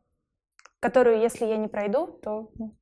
которую, 0.80 1.20
если 1.22 1.46
я 1.46 1.58
не 1.58 1.68
пройду, 1.68 2.08
то 2.08 2.52
ну, 2.56 2.76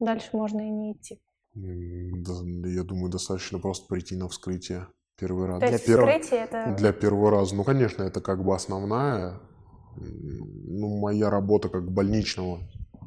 дальше 0.00 0.30
можно 0.32 0.60
и 0.60 0.70
не 0.70 0.92
идти. 0.92 1.20
Я 1.54 2.82
думаю, 2.82 3.10
достаточно 3.10 3.58
просто 3.58 3.86
прийти 3.86 4.16
на 4.16 4.28
вскрытие 4.28 4.86
первый 5.16 5.46
раз. 5.46 5.60
То 5.60 5.66
Для 5.66 5.72
есть 5.74 5.86
первого- 5.86 6.10
вскрытие 6.10 6.40
это... 6.44 6.74
Для 6.76 6.92
первого 6.92 7.30
раза. 7.30 7.54
Ну, 7.54 7.62
конечно, 7.64 8.02
это 8.02 8.20
как 8.20 8.42
бы 8.42 8.54
основная. 8.54 9.38
Ну, 9.96 10.98
моя 10.98 11.28
работа 11.30 11.68
как 11.68 11.90
больничного, 11.92 12.60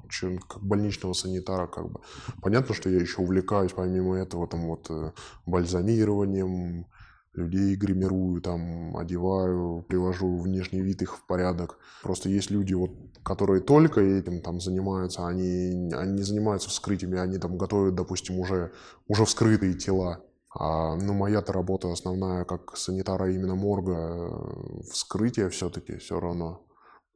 чё- 0.09 0.37
как 0.47 0.63
больничного 0.63 1.13
санитара, 1.13 1.67
как 1.67 1.91
бы. 1.91 2.01
Понятно, 2.41 2.73
что 2.75 2.89
я 2.89 2.99
еще 2.99 3.21
увлекаюсь, 3.21 3.73
помимо 3.73 4.17
этого, 4.17 4.47
там 4.47 4.67
вот 4.67 4.87
э, 4.89 5.11
бальзамированием, 5.45 6.87
людей 7.33 7.75
гримирую, 7.75 8.41
там, 8.41 8.95
одеваю, 8.97 9.85
привожу 9.87 10.37
внешний 10.37 10.81
вид 10.81 11.01
их 11.01 11.17
в 11.17 11.25
порядок. 11.27 11.77
Просто 12.01 12.29
есть 12.29 12.49
люди, 12.51 12.73
вот, 12.73 12.91
которые 13.23 13.61
только 13.61 14.01
этим 14.01 14.41
там 14.41 14.59
занимаются, 14.59 15.27
они, 15.27 15.91
они 15.93 16.13
не 16.13 16.23
занимаются 16.23 16.69
вскрытиями, 16.69 17.19
они 17.19 17.37
там 17.37 17.57
готовят, 17.57 17.95
допустим, 17.95 18.39
уже, 18.39 18.71
уже 19.07 19.25
вскрытые 19.25 19.73
тела. 19.73 20.21
А, 20.57 20.95
ну, 20.95 21.13
моя-то 21.13 21.51
работа 21.51 21.91
основная, 21.91 22.45
как 22.45 22.77
санитара 22.77 23.29
именно 23.29 23.55
морга, 23.55 23.93
э, 23.97 24.81
вскрытие 24.91 25.49
все-таки 25.49 25.97
все 25.97 26.19
равно. 26.19 26.61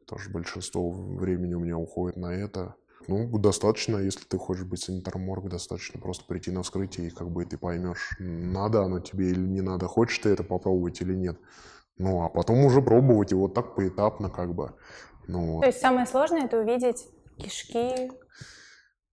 Потому 0.09 0.23
что 0.23 0.31
большинство 0.31 0.91
времени 0.91 1.53
у 1.53 1.59
меня 1.59 1.77
уходит 1.77 2.17
на 2.17 2.33
это. 2.33 2.73
Ну, 3.07 3.37
достаточно, 3.37 3.97
если 3.97 4.25
ты 4.25 4.39
хочешь 4.39 4.65
быть 4.65 4.81
санитаром 4.81 5.21
морга, 5.21 5.49
достаточно 5.49 6.01
просто 6.01 6.25
прийти 6.25 6.49
на 6.49 6.63
вскрытие, 6.63 7.07
и 7.07 7.09
как 7.11 7.29
бы 7.29 7.45
ты 7.45 7.59
поймешь, 7.59 8.15
надо 8.17 8.81
оно 8.81 9.01
тебе 9.01 9.29
или 9.29 9.39
не 9.39 9.61
надо, 9.61 9.85
хочешь 9.85 10.17
ты 10.17 10.29
это 10.29 10.43
попробовать 10.43 10.99
или 11.01 11.13
нет. 11.13 11.39
Ну, 11.99 12.23
а 12.23 12.29
потом 12.29 12.65
уже 12.65 12.81
пробовать, 12.81 13.31
и 13.31 13.35
вот 13.35 13.53
так 13.53 13.75
поэтапно 13.75 14.31
как 14.31 14.55
бы. 14.55 14.73
Ну. 15.27 15.59
То 15.59 15.67
есть 15.67 15.79
самое 15.79 16.07
сложное 16.07 16.45
это 16.45 16.57
увидеть 16.57 17.05
кишки. 17.37 18.09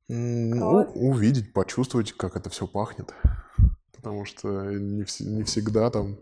Кровь. 0.09 0.89
ну, 0.95 1.09
увидеть, 1.09 1.53
почувствовать, 1.53 2.13
как 2.13 2.37
это 2.37 2.49
все 2.49 2.67
пахнет. 2.67 3.13
Потому 3.95 4.25
что 4.25 4.71
не, 4.71 5.03
вс- 5.03 5.25
не 5.25 5.43
всегда 5.43 5.91
там 5.91 6.17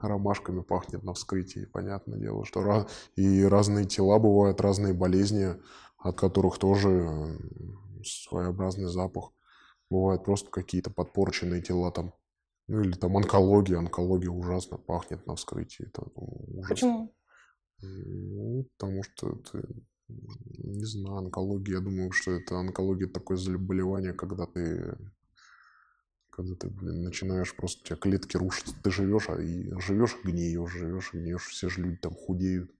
ромашками 0.00 0.62
пахнет 0.62 1.02
на 1.02 1.14
вскрытии. 1.14 1.66
Понятное 1.66 2.18
дело, 2.18 2.44
что 2.44 2.60
ra- 2.60 2.88
и 3.16 3.42
разные 3.44 3.84
тела 3.84 4.18
бывают, 4.18 4.60
разные 4.60 4.94
болезни, 4.94 5.54
от 5.98 6.18
которых 6.18 6.58
тоже 6.58 6.88
э, 6.88 8.02
своеобразный 8.04 8.86
запах. 8.86 9.32
Бывают 9.90 10.24
просто 10.24 10.50
какие-то 10.50 10.90
подпорченные 10.90 11.62
тела 11.62 11.92
там. 11.92 12.12
Ну 12.68 12.80
или 12.80 12.92
там 12.92 13.16
онкология. 13.16 13.78
Онкология 13.78 14.30
ужасно 14.30 14.76
пахнет 14.76 15.26
на 15.26 15.36
вскрытии. 15.36 15.86
Это 15.86 16.02
ну, 16.16 16.44
ужасно. 16.48 16.68
Почему? 16.68 17.14
Ну, 17.82 18.66
потому 18.76 19.02
что 19.02 19.28
это, 19.28 19.68
не 20.08 20.84
знаю, 20.84 21.18
онкология, 21.18 21.76
я 21.76 21.80
думаю, 21.80 22.10
что 22.10 22.32
это 22.32 22.56
онкология 22.58 23.06
такое 23.06 23.36
заболевание, 23.36 24.12
когда 24.12 24.46
ты, 24.46 24.96
когда 26.36 26.54
ты, 26.54 26.68
блин, 26.68 27.02
начинаешь 27.02 27.56
просто, 27.56 27.80
у 27.80 27.86
тебя 27.86 27.96
клетки 27.96 28.36
рушатся, 28.36 28.74
ты 28.82 28.90
живешь, 28.90 29.28
а 29.28 29.40
и 29.40 29.70
живешь, 29.80 30.16
гниешь, 30.22 30.70
живешь, 30.70 31.14
гниешь, 31.14 31.46
все 31.46 31.70
же 31.70 31.80
люди 31.80 31.96
там 31.96 32.14
худеют, 32.14 32.70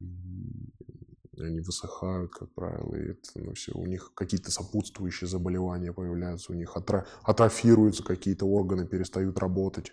они 0.00 1.60
высыхают, 1.60 2.32
как 2.32 2.50
правило, 2.54 2.94
и 2.94 3.10
это, 3.10 3.20
ну, 3.34 3.52
все, 3.52 3.72
у 3.74 3.84
них 3.84 4.12
какие-то 4.14 4.50
сопутствующие 4.50 5.28
заболевания 5.28 5.92
появляются, 5.92 6.52
у 6.52 6.54
них 6.54 6.74
атро- 6.76 7.06
атрофируются 7.22 8.02
какие-то 8.02 8.46
органы, 8.46 8.86
перестают 8.86 9.38
работать, 9.38 9.92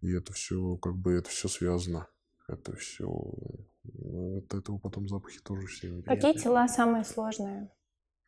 и 0.00 0.10
это 0.10 0.32
все, 0.32 0.76
как 0.76 0.96
бы, 0.96 1.12
это 1.12 1.28
все 1.28 1.48
связано. 1.48 2.08
Это 2.48 2.76
все. 2.76 3.08
От 3.84 4.54
этого 4.54 4.78
потом 4.78 5.08
запахи 5.08 5.40
тоже 5.40 5.66
все 5.66 6.00
Какие 6.02 6.34
тела 6.34 6.68
самые 6.68 7.02
сложные? 7.02 7.68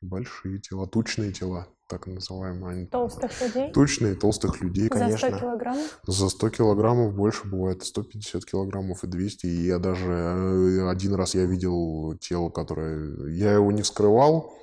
Большие 0.00 0.60
тела, 0.60 0.86
тучные 0.86 1.32
тела, 1.32 1.66
так 1.88 2.06
называемые. 2.06 2.72
Они 2.72 2.86
Толстых 2.86 3.32
людей? 3.40 3.72
Тучные, 3.72 4.14
толстых 4.14 4.60
людей, 4.60 4.88
За 4.88 4.96
100 4.96 4.98
конечно. 4.98 5.38
килограммов? 5.40 6.00
За 6.06 6.28
100 6.28 6.50
килограммов 6.50 7.14
больше 7.16 7.48
бывает, 7.48 7.82
150 7.82 8.44
килограммов 8.44 9.02
и 9.02 9.08
200. 9.08 9.46
И 9.46 9.66
я 9.66 9.78
даже 9.78 10.12
э, 10.12 10.88
один 10.88 11.14
раз 11.14 11.34
я 11.34 11.46
видел 11.46 12.16
тело, 12.20 12.48
которое... 12.48 13.28
Я 13.28 13.52
его 13.52 13.72
не 13.72 13.82
вскрывал, 13.82 14.54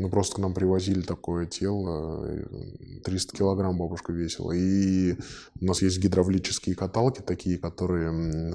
но 0.00 0.08
просто 0.08 0.36
к 0.36 0.38
нам 0.38 0.52
привозили 0.52 1.02
такое 1.02 1.46
тело, 1.46 2.26
э, 2.26 3.00
300 3.04 3.36
килограмм 3.36 3.78
бабушка 3.78 4.12
весила. 4.12 4.50
И 4.50 5.12
у 5.60 5.64
нас 5.64 5.80
есть 5.80 6.00
гидравлические 6.00 6.74
каталки 6.74 7.20
такие, 7.20 7.56
которые 7.56 8.52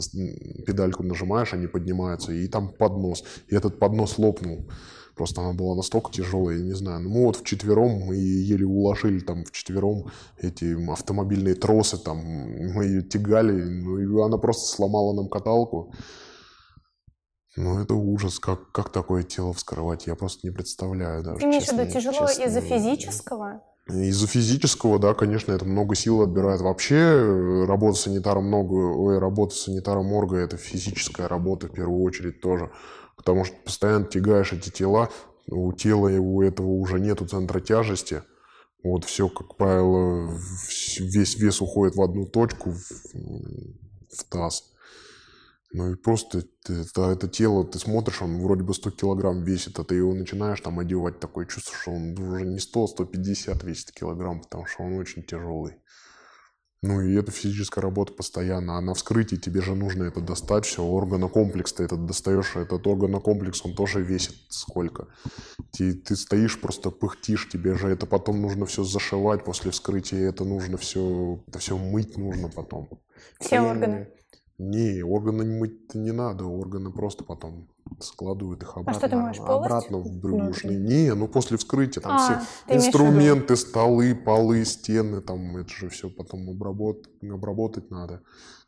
педальку 0.65 1.03
нажимаешь, 1.03 1.53
они 1.53 1.67
поднимаются, 1.67 2.33
и 2.33 2.49
там 2.49 2.73
поднос. 2.73 3.23
И 3.47 3.55
этот 3.55 3.79
поднос 3.79 4.17
лопнул. 4.17 4.69
Просто 5.17 5.41
она 5.41 5.53
была 5.53 5.75
настолько 5.75 6.11
тяжелая, 6.11 6.57
я 6.57 6.63
не 6.63 6.73
знаю. 6.73 7.01
Ну, 7.01 7.09
мы 7.09 7.25
вот 7.25 7.37
вчетвером, 7.37 8.05
мы 8.05 8.15
еле 8.15 8.65
уложили 8.65 9.19
там 9.19 9.43
вчетвером 9.45 10.11
эти 10.37 10.77
автомобильные 10.91 11.55
тросы, 11.55 11.97
там, 11.97 12.19
мы 12.19 12.85
ее 12.85 13.01
тягали, 13.01 13.63
ну, 13.63 13.97
и 13.97 14.25
она 14.25 14.37
просто 14.37 14.67
сломала 14.75 15.13
нам 15.13 15.27
каталку. 15.27 15.91
Ну, 17.55 17.81
это 17.81 17.95
ужас, 17.95 18.39
как, 18.39 18.71
как 18.71 18.91
такое 18.91 19.23
тело 19.23 19.51
вскрывать, 19.51 20.05
я 20.05 20.15
просто 20.15 20.45
не 20.47 20.53
представляю 20.53 21.23
даже. 21.23 21.39
Ты 21.39 21.45
имеешь 21.45 21.65
в 21.65 21.73
виду 21.73 21.91
тяжело 21.91 22.27
честно. 22.27 22.43
из-за 22.43 22.61
физического? 22.61 23.63
Из-за 23.89 24.27
физического, 24.27 24.99
да, 24.99 25.15
конечно, 25.15 25.53
это 25.53 25.65
много 25.65 25.95
сил 25.95 26.21
отбирает. 26.21 26.61
Вообще, 26.61 26.95
э, 26.95 27.65
работа 27.65 27.97
санитара 27.97 28.41
много, 28.41 28.73
ой, 28.73 29.17
работа 29.17 29.55
санитара 29.55 30.03
морга– 30.03 30.35
это 30.37 30.57
физическая 30.57 31.27
работа 31.27 31.67
в 31.67 31.71
первую 31.71 32.03
очередь 32.03 32.41
тоже. 32.41 32.69
Потому 33.27 33.43
что 33.43 33.57
постоянно 33.57 34.05
тягаешь 34.05 34.53
эти 34.53 34.69
тела, 34.69 35.09
у 35.47 35.73
тела 35.73 36.07
у 36.07 36.41
этого 36.41 36.67
уже 36.67 36.97
нету 36.97 37.27
центра 37.27 37.59
тяжести. 37.59 38.23
Вот 38.85 39.03
все, 39.03 39.27
как 39.27 39.57
правило, 39.57 40.31
весь 40.97 41.35
вес 41.35 41.59
уходит 41.59 41.97
в 41.97 42.01
одну 42.01 42.25
точку, 42.25 42.71
в, 42.71 42.79
в 42.79 44.23
таз. 44.29 44.71
Ну 45.73 45.91
и 45.91 45.95
просто 45.95 46.45
это, 46.69 47.11
это 47.11 47.27
тело, 47.27 47.65
ты 47.65 47.79
смотришь, 47.79 48.21
он 48.21 48.41
вроде 48.41 48.63
бы 48.63 48.73
100 48.73 48.91
килограмм 48.91 49.43
весит, 49.43 49.77
а 49.77 49.83
ты 49.83 49.95
его 49.95 50.13
начинаешь 50.13 50.61
там 50.61 50.79
одевать, 50.79 51.19
такое 51.19 51.47
чувство, 51.47 51.75
что 51.77 51.91
он 51.91 52.17
уже 52.17 52.45
не 52.45 52.59
100, 52.59 52.87
150 52.87 53.61
весит 53.65 53.91
килограмм, 53.91 54.39
потому 54.39 54.65
что 54.67 54.83
он 54.83 54.93
очень 54.93 55.23
тяжелый. 55.23 55.73
Ну 56.83 57.01
и 57.01 57.15
это 57.15 57.31
физическая 57.31 57.81
работа 57.81 58.13
постоянно, 58.13 58.77
а 58.77 58.81
на 58.81 58.93
вскрытии 58.93 59.35
тебе 59.35 59.61
же 59.61 59.73
нужно 59.73 60.03
это 60.03 60.21
достать, 60.21 60.65
все, 60.65 60.83
органокомплекс 60.83 61.73
ты 61.73 61.83
этот 61.83 62.05
достаешь, 62.05 62.55
а 62.55 62.61
этот 62.61 62.85
органокомплекс, 62.85 63.65
он 63.65 63.73
тоже 63.73 64.03
весит 64.03 64.35
сколько. 64.49 65.07
Ты, 65.71 65.93
ты 65.93 66.15
стоишь, 66.15 66.61
просто 66.61 66.91
пыхтишь, 66.91 67.49
тебе 67.49 67.73
же 67.73 67.89
это 67.89 68.05
потом 68.05 68.41
нужно 68.41 68.67
все 68.67 68.83
зашивать 68.83 69.43
после 69.43 69.71
вскрытия, 69.71 70.29
это 70.29 70.45
нужно 70.45 70.77
все, 70.77 71.43
это 71.47 71.57
все 71.57 71.77
мыть 71.77 72.15
нужно 72.15 72.49
потом. 72.49 72.89
Все 73.39 73.59
органы. 73.61 74.09
Не, 74.57 75.03
органы 75.03 75.45
мыть 75.45 75.93
не 75.93 76.11
надо, 76.11 76.45
органы 76.45 76.91
просто 76.91 77.23
потом 77.23 77.67
складывают 77.99 78.63
их 78.63 78.75
обратно. 78.75 78.91
А 78.91 78.95
что 78.95 79.07
ты 79.07 79.15
полость 79.15 79.39
Обратно 79.39 79.97
в 79.99 80.11
брюшный. 80.11 80.75
Не, 80.77 81.13
ну 81.13 81.27
после 81.27 81.57
вскрытия 81.57 82.01
там 82.01 82.13
А, 82.13 82.17
все 82.17 82.75
инструменты, 82.75 83.55
столы, 83.55 84.15
полы, 84.15 84.65
стены, 84.65 85.21
там 85.21 85.57
это 85.57 85.69
же 85.69 85.89
все 85.89 86.09
потом 86.09 86.49
обработ... 86.49 87.07
обработать 87.21 87.91
надо. 87.91 88.21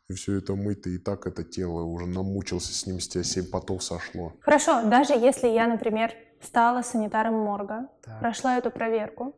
И 0.08 0.12
все 0.12 0.38
это 0.38 0.54
мыть, 0.54 0.86
и 0.86 0.98
так 0.98 1.26
это 1.26 1.44
тело 1.44 1.82
уже 1.82 2.06
намучился 2.06 2.72
с 2.72 2.86
ним, 2.86 3.00
с 3.00 3.08
тебя 3.08 3.22
7 3.22 3.50
потов 3.50 3.82
сошло. 3.82 4.32
Хорошо, 4.40 4.82
даже 4.84 5.12
если 5.14 5.48
я, 5.48 5.66
например, 5.66 6.12
стала 6.40 6.82
санитаром 6.82 7.34
морга, 7.34 7.88
Так. 8.02 8.18
прошла 8.20 8.58
эту 8.58 8.70
проверку, 8.70 9.36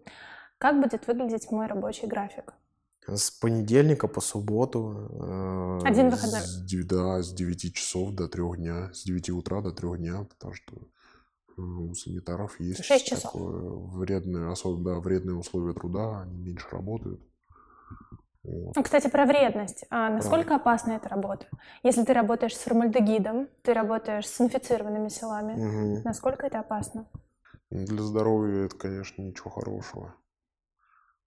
как 0.58 0.80
будет 0.80 1.06
выглядеть 1.06 1.50
мой 1.50 1.66
рабочий 1.66 2.06
график? 2.06 2.54
С 3.06 3.30
понедельника 3.32 4.06
по 4.06 4.20
субботу. 4.20 5.08
э, 5.10 5.78
Один 5.84 6.10
выходной. 6.10 6.40
С, 6.40 6.62
да, 6.86 7.22
с 7.22 7.32
9 7.32 7.74
часов 7.74 8.12
до 8.14 8.28
3 8.28 8.56
дня, 8.56 8.92
с 8.92 9.02
9 9.02 9.30
утра 9.30 9.60
до 9.60 9.72
3 9.72 9.96
дня, 9.96 10.24
потому 10.24 10.54
что 10.54 10.76
э, 10.76 11.60
у 11.60 11.92
санитаров 11.94 12.60
есть 12.60 12.84
Шесть 12.84 13.06
часов. 13.06 13.32
такое 13.32 13.60
вредное, 13.98 14.52
особо, 14.52 14.82
да, 14.94 15.00
вредные 15.00 15.36
условия 15.36 15.74
труда, 15.74 16.22
они 16.22 16.38
меньше 16.38 16.68
работают. 16.70 17.20
Вот. 18.44 18.76
Ну, 18.76 18.82
кстати, 18.82 19.08
про 19.08 19.24
вредность. 19.26 19.84
А 19.90 20.08
насколько 20.08 20.54
опасна 20.56 20.92
эта 20.92 21.08
работа? 21.08 21.46
Если 21.82 22.04
ты 22.04 22.12
работаешь 22.12 22.56
с 22.56 22.60
формальдегидом, 22.60 23.48
ты 23.62 23.72
работаешь 23.74 24.26
с 24.28 24.40
инфицированными 24.40 25.08
телами, 25.08 25.54
Мгм. 25.54 26.02
насколько 26.04 26.46
это 26.46 26.60
опасно? 26.60 27.06
Для 27.70 28.02
здоровья 28.02 28.66
это, 28.66 28.76
конечно, 28.76 29.22
ничего 29.22 29.50
хорошего. 29.50 30.14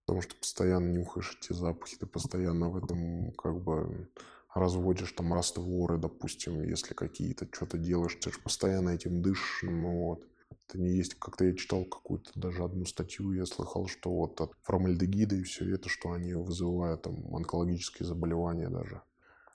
Потому 0.05 0.21
что 0.21 0.35
постоянно 0.35 0.91
нюхаешь 0.91 1.37
эти 1.41 1.53
запахи, 1.53 1.97
ты 1.97 2.05
постоянно 2.05 2.69
в 2.69 2.77
этом 2.77 3.31
как 3.31 3.59
бы 3.61 4.07
разводишь 4.53 5.11
там 5.11 5.33
растворы, 5.33 5.97
допустим, 5.97 6.61
если 6.61 6.93
какие-то, 6.93 7.47
что-то 7.51 7.77
делаешь, 7.77 8.15
ты 8.15 8.31
же 8.31 8.39
постоянно 8.39 8.91
этим 8.91 9.21
дышишь, 9.21 9.63
ну 9.63 10.07
вот. 10.07 10.23
Это 10.67 10.79
не 10.79 10.95
есть, 10.95 11.15
как-то 11.15 11.45
я 11.45 11.55
читал 11.55 11.85
какую-то 11.85 12.31
даже 12.35 12.63
одну 12.63 12.85
статью, 12.85 13.33
я 13.33 13.45
слыхал, 13.45 13.87
что 13.87 14.11
вот 14.11 14.39
от 14.41 14.53
формальдегида 14.61 15.35
и 15.35 15.43
все 15.43 15.73
это, 15.73 15.89
что 15.89 16.11
они 16.11 16.33
вызывают 16.33 17.01
там 17.01 17.35
онкологические 17.35 18.07
заболевания 18.07 18.69
даже. 18.69 19.01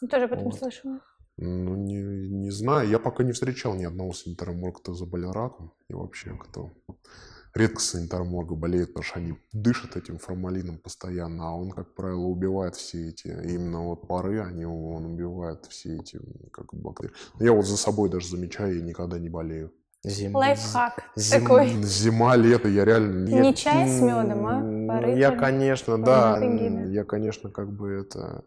Тоже 0.00 0.24
об 0.24 0.32
этом 0.32 0.44
Вот. 0.44 0.58
слышала. 0.58 1.00
Ну, 1.36 1.74
не, 1.76 2.28
не 2.28 2.50
знаю. 2.50 2.88
Я 2.88 2.98
пока 2.98 3.24
не 3.24 3.32
встречал 3.32 3.74
ни 3.74 3.84
одного 3.84 4.12
санитара 4.12 4.54
кто 4.72 4.94
заболел 4.94 5.32
раком. 5.32 5.72
И 5.88 5.94
вообще, 5.94 6.36
кто 6.36 6.70
редко 7.54 7.80
санитар 7.80 8.24
морга 8.24 8.54
болеет, 8.54 8.88
потому 8.88 9.04
что 9.04 9.18
они 9.18 9.34
дышат 9.52 9.96
этим 9.96 10.18
формалином 10.18 10.78
постоянно, 10.78 11.48
а 11.48 11.52
он, 11.52 11.70
как 11.70 11.94
правило, 11.94 12.26
убивает 12.26 12.76
все 12.76 13.08
эти, 13.08 13.28
именно 13.28 13.84
вот 13.84 14.06
пары, 14.06 14.40
они, 14.40 14.64
он 14.64 15.04
убивает 15.06 15.66
все 15.66 15.96
эти 15.96 16.20
как 16.52 16.72
бактерии. 16.74 17.12
Я 17.38 17.52
вот 17.52 17.66
за 17.66 17.76
собой 17.76 18.10
даже 18.10 18.28
замечаю, 18.28 18.76
я 18.76 18.82
никогда 18.82 19.18
не 19.18 19.28
болею. 19.28 19.72
Зим- 20.02 20.34
Лайфхак 20.34 21.04
зим- 21.14 21.40
такой. 21.42 21.68
Зима, 21.82 22.34
лето, 22.36 22.68
я 22.68 22.84
реально... 22.84 23.28
я- 23.28 23.42
Не 23.42 23.54
чай 23.54 23.86
с 23.86 24.00
медом, 24.00 24.46
а? 24.46 24.86
Пары 24.88 25.18
Я, 25.18 25.36
конечно, 25.36 26.02
да, 26.02 26.38
я, 26.38 27.04
конечно, 27.04 27.50
как 27.50 27.70
бы 27.72 27.90
это... 27.90 28.44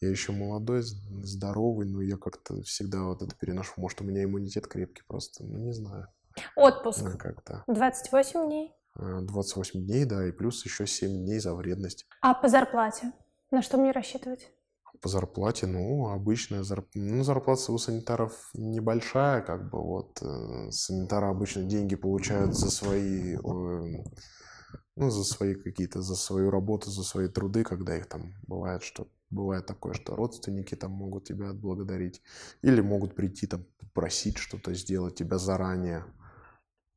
Я 0.00 0.08
еще 0.08 0.32
молодой, 0.32 0.82
здоровый, 0.82 1.86
но 1.86 2.00
я 2.00 2.16
как-то 2.16 2.62
всегда 2.62 3.02
вот 3.04 3.20
это 3.20 3.36
переношу. 3.36 3.74
Может, 3.76 4.00
у 4.00 4.04
меня 4.04 4.24
иммунитет 4.24 4.66
крепкий 4.66 5.02
просто, 5.06 5.44
ну, 5.44 5.58
не 5.58 5.74
знаю. 5.74 6.08
Отпуск. 6.56 7.02
Ну, 7.02 7.18
как-то. 7.18 7.64
28 7.66 8.46
дней. 8.46 8.74
А, 8.94 9.20
28 9.20 9.86
дней, 9.86 10.04
да, 10.04 10.26
и 10.26 10.32
плюс 10.32 10.64
еще 10.64 10.86
7 10.86 11.24
дней 11.24 11.38
за 11.38 11.54
вредность. 11.54 12.06
А 12.20 12.34
по 12.34 12.48
зарплате? 12.48 13.12
На 13.50 13.62
что 13.62 13.78
мне 13.78 13.92
рассчитывать? 13.92 14.52
По 15.00 15.08
зарплате, 15.08 15.66
ну, 15.66 16.08
обычная 16.10 16.62
зарплата. 16.62 16.98
Ну, 16.98 17.24
зарплата 17.24 17.72
у 17.72 17.78
санитаров 17.78 18.50
небольшая, 18.52 19.40
как 19.40 19.70
бы, 19.70 19.80
вот. 19.80 20.20
э, 20.22 20.70
Санитары 20.70 21.26
обычно 21.28 21.62
деньги 21.62 21.94
получают 21.94 22.54
за 22.54 22.70
свои, 22.70 23.36
э, 23.36 23.38
ну, 24.96 25.10
за 25.10 25.24
свои 25.24 25.54
какие-то, 25.54 26.02
за 26.02 26.16
свою 26.16 26.50
работу, 26.50 26.90
за 26.90 27.02
свои 27.02 27.28
труды, 27.28 27.64
когда 27.64 27.96
их 27.96 28.06
там 28.06 28.34
бывает, 28.46 28.82
что 28.82 29.08
бывает 29.30 29.64
такое, 29.64 29.94
что 29.94 30.16
родственники 30.16 30.74
там 30.74 30.90
могут 30.90 31.24
тебя 31.24 31.50
отблагодарить. 31.50 32.20
Или 32.62 32.80
могут 32.80 33.14
прийти 33.14 33.46
там 33.46 33.64
попросить 33.78 34.36
что-то 34.36 34.74
сделать 34.74 35.14
тебя 35.14 35.38
заранее. 35.38 36.04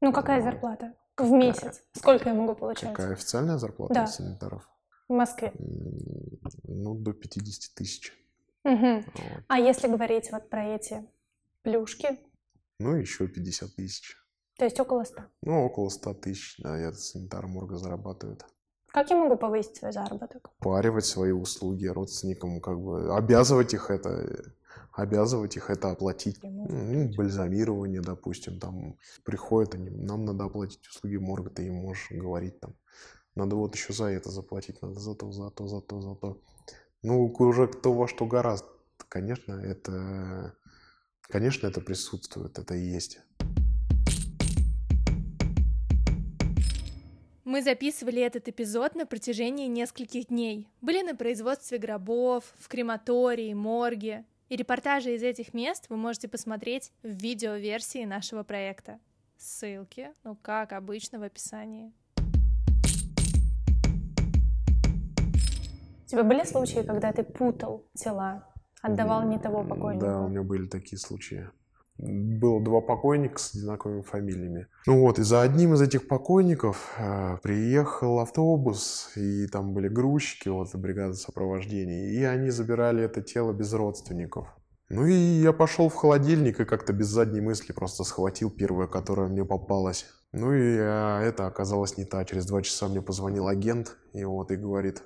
Ну, 0.04 0.12
какая 0.12 0.42
зарплата? 0.42 0.94
В 1.16 1.32
месяц. 1.32 1.82
Сколько 1.94 2.28
я 2.28 2.36
могу 2.36 2.56
получать? 2.56 2.90
Какая 2.94 3.14
официальная 3.14 3.58
зарплата 3.58 3.94
Да. 3.94 4.08
санитаров? 4.08 4.70
В 5.08 5.14
Москве. 5.14 5.54
Ну, 6.66 6.94
до 6.96 7.14
50 7.14 7.74
тысяч. 7.74 8.12
Мгм. 8.66 9.06
Вот. 9.06 9.44
А 9.48 9.60
если 9.60 9.88
говорить 9.88 10.30
вот 10.34 10.50
про 10.50 10.66
эти 10.66 11.08
плюшки, 11.62 12.20
Ну, 12.80 12.96
еще 12.96 13.30
50 13.30 13.76
тысяч. 13.76 14.18
то 14.58 14.66
есть 14.66 14.78
около 14.78 15.06
100. 15.06 15.22
Ну, 15.42 15.64
около 15.66 15.88
100 15.88 16.14
тысяч, 16.16 16.58
да, 16.60 16.78
я 16.78 16.92
санитар 16.92 17.48
морга 17.48 17.78
зарабатывает. 17.78 18.46
Как 18.88 19.10
я 19.10 19.16
могу 19.16 19.38
повысить 19.38 19.78
свой 19.78 19.94
заработок? 19.94 20.50
Паривать 20.60 21.06
свои 21.06 21.32
услуги 21.32 21.86
родственникам, 21.88 22.60
как 22.60 22.78
бы 22.78 23.16
обязывать 23.16 23.74
их 23.74 23.90
это, 23.90 24.52
обязывать 24.92 25.58
их 25.58 25.70
это 25.70 25.92
оплатить. 25.92 26.40
Ну, 26.44 27.14
бальзамирование, 27.16 28.02
допустим, 28.02 28.60
там 28.60 28.98
приходят 29.24 29.76
они, 29.76 29.90
нам 29.90 30.26
надо 30.26 30.46
оплатить 30.46 30.88
услуги 30.88 31.18
морга, 31.18 31.50
ты 31.50 31.68
им 31.68 31.76
можешь 31.76 32.12
говорить 32.12 32.60
там, 32.60 32.76
надо 33.36 33.56
вот 33.56 33.76
еще 33.76 33.94
за 33.94 34.06
это 34.06 34.30
заплатить, 34.30 34.82
надо 34.82 35.00
за 35.00 35.16
то, 35.16 35.32
за 35.32 35.50
то, 35.50 35.68
за 35.68 35.82
то, 35.82 36.02
за 36.02 36.16
то. 36.16 36.42
Ну, 37.02 37.26
уже 37.26 37.68
кто 37.68 37.94
во 37.94 38.08
что 38.08 38.26
гораздо. 38.26 38.68
Конечно, 39.10 39.54
это, 39.54 40.56
конечно, 41.22 41.68
это 41.68 41.82
присутствует, 41.82 42.58
это 42.58 42.76
и 42.76 42.86
есть. 42.86 43.20
Мы 47.44 47.62
записывали 47.62 48.22
этот 48.22 48.48
эпизод 48.48 48.96
на 48.96 49.06
протяжении 49.06 49.68
нескольких 49.68 50.28
дней. 50.28 50.68
Были 50.82 51.04
на 51.04 51.16
производстве 51.16 51.78
гробов, 51.78 52.46
в 52.58 52.68
крематории, 52.68 53.54
морге. 53.54 54.26
И 54.54 54.56
репортажи 54.56 55.16
из 55.16 55.24
этих 55.24 55.56
мест 55.56 55.88
вы 55.90 55.98
можете 55.98 56.28
посмотреть 56.28 56.92
в 57.02 57.08
видеоверсии 57.08 58.06
нашего 58.06 58.44
проекта. 58.44 59.00
Ссылки, 59.36 60.12
ну 60.24 60.38
как 60.40 60.74
обычно, 60.74 61.18
в 61.18 61.24
описании. 61.24 61.92
У 66.04 66.06
тебя 66.06 66.24
были 66.24 66.44
случаи, 66.44 66.86
когда 66.86 67.12
ты 67.12 67.24
путал 67.24 67.88
тела, 67.96 68.48
отдавал 68.84 69.24
не 69.28 69.40
того 69.40 69.64
покойника? 69.64 70.06
Да, 70.06 70.22
у 70.22 70.28
меня 70.28 70.44
были 70.44 70.68
такие 70.68 71.00
случаи. 71.00 71.50
Было 71.98 72.62
два 72.62 72.82
покойника 72.82 73.38
с 73.40 73.54
одинаковыми 73.54 74.02
фамилиями. 74.02 74.68
Ну 74.88 75.02
вот, 75.02 75.20
и 75.20 75.24
за 75.24 75.42
одним 75.42 75.74
из 75.76 75.82
этих 75.82 76.08
покойников 76.08 76.96
э, 76.98 77.38
приехал 77.44 78.20
автобус, 78.20 79.12
и 79.16 79.48
там 79.48 79.74
были 79.74 79.88
грузчики, 79.88 80.50
вот, 80.50 80.74
бригада 80.76 81.14
сопровождения, 81.14 82.10
и 82.10 82.24
они 82.24 82.50
забирали 82.50 83.04
это 83.04 83.22
тело 83.22 83.54
без 83.54 83.72
родственников. 83.74 84.48
Ну 84.90 85.06
и 85.06 85.14
я 85.14 85.54
пошел 85.54 85.90
в 85.90 85.96
холодильник 85.96 86.60
и 86.60 86.66
как-то 86.66 86.94
без 86.94 87.08
задней 87.08 87.42
мысли 87.42 87.74
просто 87.74 88.04
схватил 88.04 88.52
первое, 88.52 88.88
которое 88.88 89.28
мне 89.28 89.46
попалось. 89.46 90.06
Ну 90.34 90.52
и 90.54 90.78
а, 90.80 91.22
это 91.22 91.48
оказалось 91.48 91.98
не 91.98 92.06
та. 92.06 92.26
Через 92.26 92.46
два 92.46 92.62
часа 92.62 92.88
мне 92.88 93.02
позвонил 93.02 93.48
агент 93.48 93.98
и 94.14 94.24
вот 94.24 94.52
и 94.52 94.56
говорит, 94.56 95.04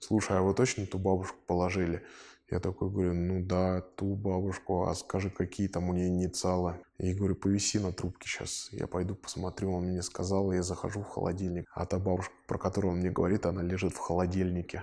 слушай, 0.00 0.36
а 0.38 0.42
вы 0.42 0.54
точно 0.54 0.86
ту 0.86 0.98
бабушку 0.98 1.36
положили? 1.46 2.02
Я 2.50 2.60
такой 2.60 2.88
говорю, 2.88 3.12
ну 3.12 3.44
да, 3.44 3.82
ту 3.82 4.14
бабушку, 4.14 4.86
а 4.86 4.94
скажи, 4.94 5.28
какие 5.28 5.68
там 5.68 5.90
у 5.90 5.92
нее 5.92 6.08
инициалы? 6.08 6.80
И 6.96 7.12
говорю, 7.12 7.36
повиси 7.36 7.78
на 7.78 7.92
трубке 7.92 8.26
сейчас, 8.26 8.70
я 8.72 8.86
пойду 8.86 9.14
посмотрю. 9.14 9.74
Он 9.74 9.84
мне 9.84 10.02
сказал, 10.02 10.50
я 10.52 10.62
захожу 10.62 11.02
в 11.02 11.08
холодильник. 11.08 11.66
А 11.74 11.84
та 11.84 11.98
бабушка, 11.98 12.32
про 12.46 12.56
которую 12.56 12.94
он 12.94 13.00
мне 13.00 13.10
говорит, 13.10 13.44
она 13.44 13.62
лежит 13.62 13.92
в 13.92 13.98
холодильнике. 13.98 14.82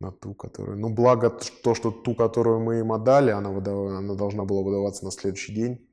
На 0.00 0.10
ту, 0.10 0.34
которую... 0.34 0.78
Ну, 0.78 0.92
благо 0.92 1.30
то, 1.30 1.76
что 1.76 1.92
ту, 1.92 2.16
которую 2.16 2.58
мы 2.58 2.80
им 2.80 2.92
отдали, 2.92 3.30
она, 3.30 3.50
выдав- 3.50 3.96
она 3.96 4.14
должна 4.16 4.44
была 4.44 4.62
выдаваться 4.62 5.04
на 5.04 5.12
следующий 5.12 5.54
день. 5.54 5.88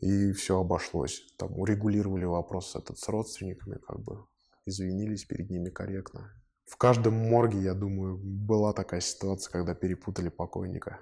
И 0.00 0.32
все 0.32 0.58
обошлось. 0.58 1.22
Там 1.36 1.58
урегулировали 1.58 2.24
вопрос 2.24 2.74
этот 2.74 2.98
с 2.98 3.06
родственниками, 3.10 3.76
как 3.86 4.00
бы 4.00 4.24
извинились 4.64 5.26
перед 5.26 5.50
ними 5.50 5.68
корректно. 5.68 6.32
В 6.64 6.76
каждом 6.76 7.14
морге, 7.14 7.58
я 7.58 7.74
думаю, 7.74 8.18
была 8.22 8.72
такая 8.72 9.00
ситуация, 9.00 9.52
когда 9.52 9.74
перепутали 9.74 10.28
покойника. 10.28 10.98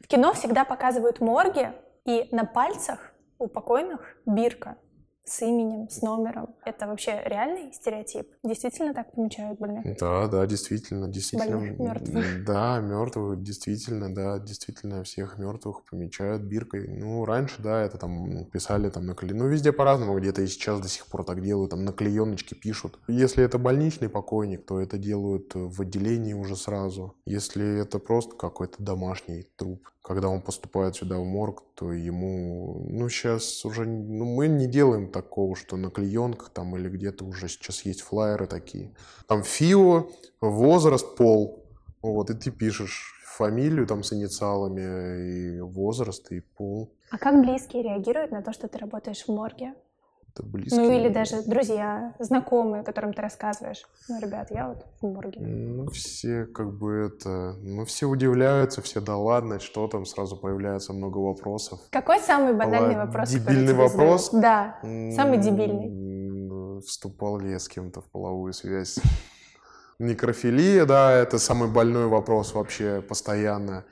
В 0.00 0.06
кино 0.08 0.32
всегда 0.34 0.64
показывают 0.64 1.20
морги, 1.20 1.72
и 2.04 2.28
на 2.32 2.44
пальцах 2.44 3.00
у 3.38 3.48
покойных 3.48 4.16
бирка 4.26 4.76
с 5.28 5.42
именем, 5.42 5.88
с 5.90 6.02
номером. 6.02 6.54
Это 6.64 6.86
вообще 6.86 7.20
реальный 7.26 7.72
стереотип? 7.72 8.28
Действительно 8.44 8.94
так 8.94 9.12
помечают 9.12 9.58
больных? 9.58 9.98
Да, 9.98 10.28
да, 10.28 10.46
действительно, 10.46 11.08
действительно. 11.08 11.58
Больных, 11.58 11.78
мертвых. 11.80 12.44
Да, 12.44 12.78
мертвых, 12.80 13.42
действительно, 13.42 14.14
да, 14.14 14.38
действительно, 14.38 15.02
всех 15.02 15.38
мертвых 15.38 15.84
помечают 15.84 16.42
биркой. 16.42 16.86
Ну, 16.88 17.24
раньше, 17.24 17.60
да, 17.60 17.82
это 17.82 17.98
там 17.98 18.44
писали 18.46 18.88
там 18.88 19.06
на 19.06 19.12
кле- 19.12 19.34
Ну, 19.34 19.48
везде 19.48 19.72
по-разному, 19.72 20.16
где-то 20.18 20.42
и 20.42 20.46
сейчас 20.46 20.80
до 20.80 20.88
сих 20.88 21.06
пор 21.08 21.24
так 21.24 21.42
делают, 21.42 21.72
там 21.72 21.84
на 21.84 21.92
клееночке 21.92 22.54
пишут. 22.54 22.98
Если 23.08 23.42
это 23.44 23.58
больничный 23.58 24.08
покойник, 24.08 24.64
то 24.64 24.80
это 24.80 24.96
делают 24.96 25.50
в 25.54 25.82
отделении 25.82 26.34
уже 26.34 26.54
сразу. 26.54 27.16
Если 27.26 27.80
это 27.82 27.98
просто 27.98 28.36
какой-то 28.36 28.80
домашний 28.80 29.48
труп, 29.56 29.88
когда 30.06 30.28
он 30.28 30.40
поступает 30.40 30.94
сюда 30.94 31.18
в 31.18 31.24
морг, 31.24 31.64
то 31.74 31.92
ему, 31.92 32.86
ну, 32.88 33.08
сейчас 33.08 33.64
уже, 33.64 33.84
ну, 33.86 34.24
мы 34.24 34.46
не 34.46 34.68
делаем 34.68 35.10
такого, 35.10 35.56
что 35.56 35.76
на 35.76 35.90
клеенках 35.90 36.50
там 36.50 36.76
или 36.76 36.88
где-то 36.88 37.24
уже 37.24 37.48
сейчас 37.48 37.84
есть 37.84 38.02
флайеры 38.02 38.46
такие. 38.46 38.94
Там 39.26 39.42
ФИО, 39.42 40.08
возраст, 40.40 41.16
пол. 41.16 41.64
Вот, 42.02 42.30
и 42.30 42.34
ты 42.34 42.52
пишешь 42.52 43.20
фамилию 43.26 43.84
там 43.88 44.04
с 44.04 44.12
инициалами, 44.12 45.56
и 45.56 45.60
возраст, 45.60 46.30
и 46.30 46.38
пол. 46.38 46.94
А 47.10 47.18
как 47.18 47.40
близкие 47.40 47.82
реагируют 47.82 48.30
на 48.30 48.42
то, 48.42 48.52
что 48.52 48.68
ты 48.68 48.78
работаешь 48.78 49.24
в 49.24 49.28
морге? 49.28 49.74
Это 50.36 50.46
близкие. 50.46 50.80
Ну 50.80 50.92
или 50.92 51.08
даже 51.08 51.42
друзья, 51.42 52.14
знакомые, 52.18 52.82
которым 52.82 53.14
ты 53.14 53.22
рассказываешь. 53.22 53.86
Ну, 54.08 54.20
ребят, 54.20 54.50
я 54.50 54.68
вот 54.68 54.84
в 55.00 55.06
морге. 55.06 55.40
Ну, 55.40 55.88
все 55.88 56.44
как 56.44 56.74
бы 56.74 57.10
это... 57.10 57.54
Ну, 57.62 57.86
все 57.86 58.06
удивляются, 58.06 58.82
все, 58.82 59.00
да 59.00 59.16
ладно, 59.16 59.60
что 59.60 59.88
там, 59.88 60.04
сразу 60.04 60.36
появляется 60.36 60.92
много 60.92 61.18
вопросов. 61.18 61.80
Какой 61.90 62.20
самый 62.20 62.52
банальный 62.52 62.96
Ла- 62.96 63.06
вопрос? 63.06 63.30
дебильный 63.30 63.72
вопрос? 63.72 64.30
задают? 64.30 64.42
Да, 64.42 64.78
самый 65.16 65.38
дебильный. 65.38 66.80
Вступал 66.82 67.38
ли 67.38 67.52
я 67.52 67.58
с 67.58 67.68
кем-то 67.68 68.02
в 68.02 68.10
половую 68.10 68.52
связь? 68.52 68.98
Некрофилия, 69.98 70.84
да, 70.84 71.12
это 71.12 71.38
самый 71.38 71.70
больной 71.70 72.08
вопрос 72.08 72.52
вообще 72.52 73.00
постоянно. 73.00 73.86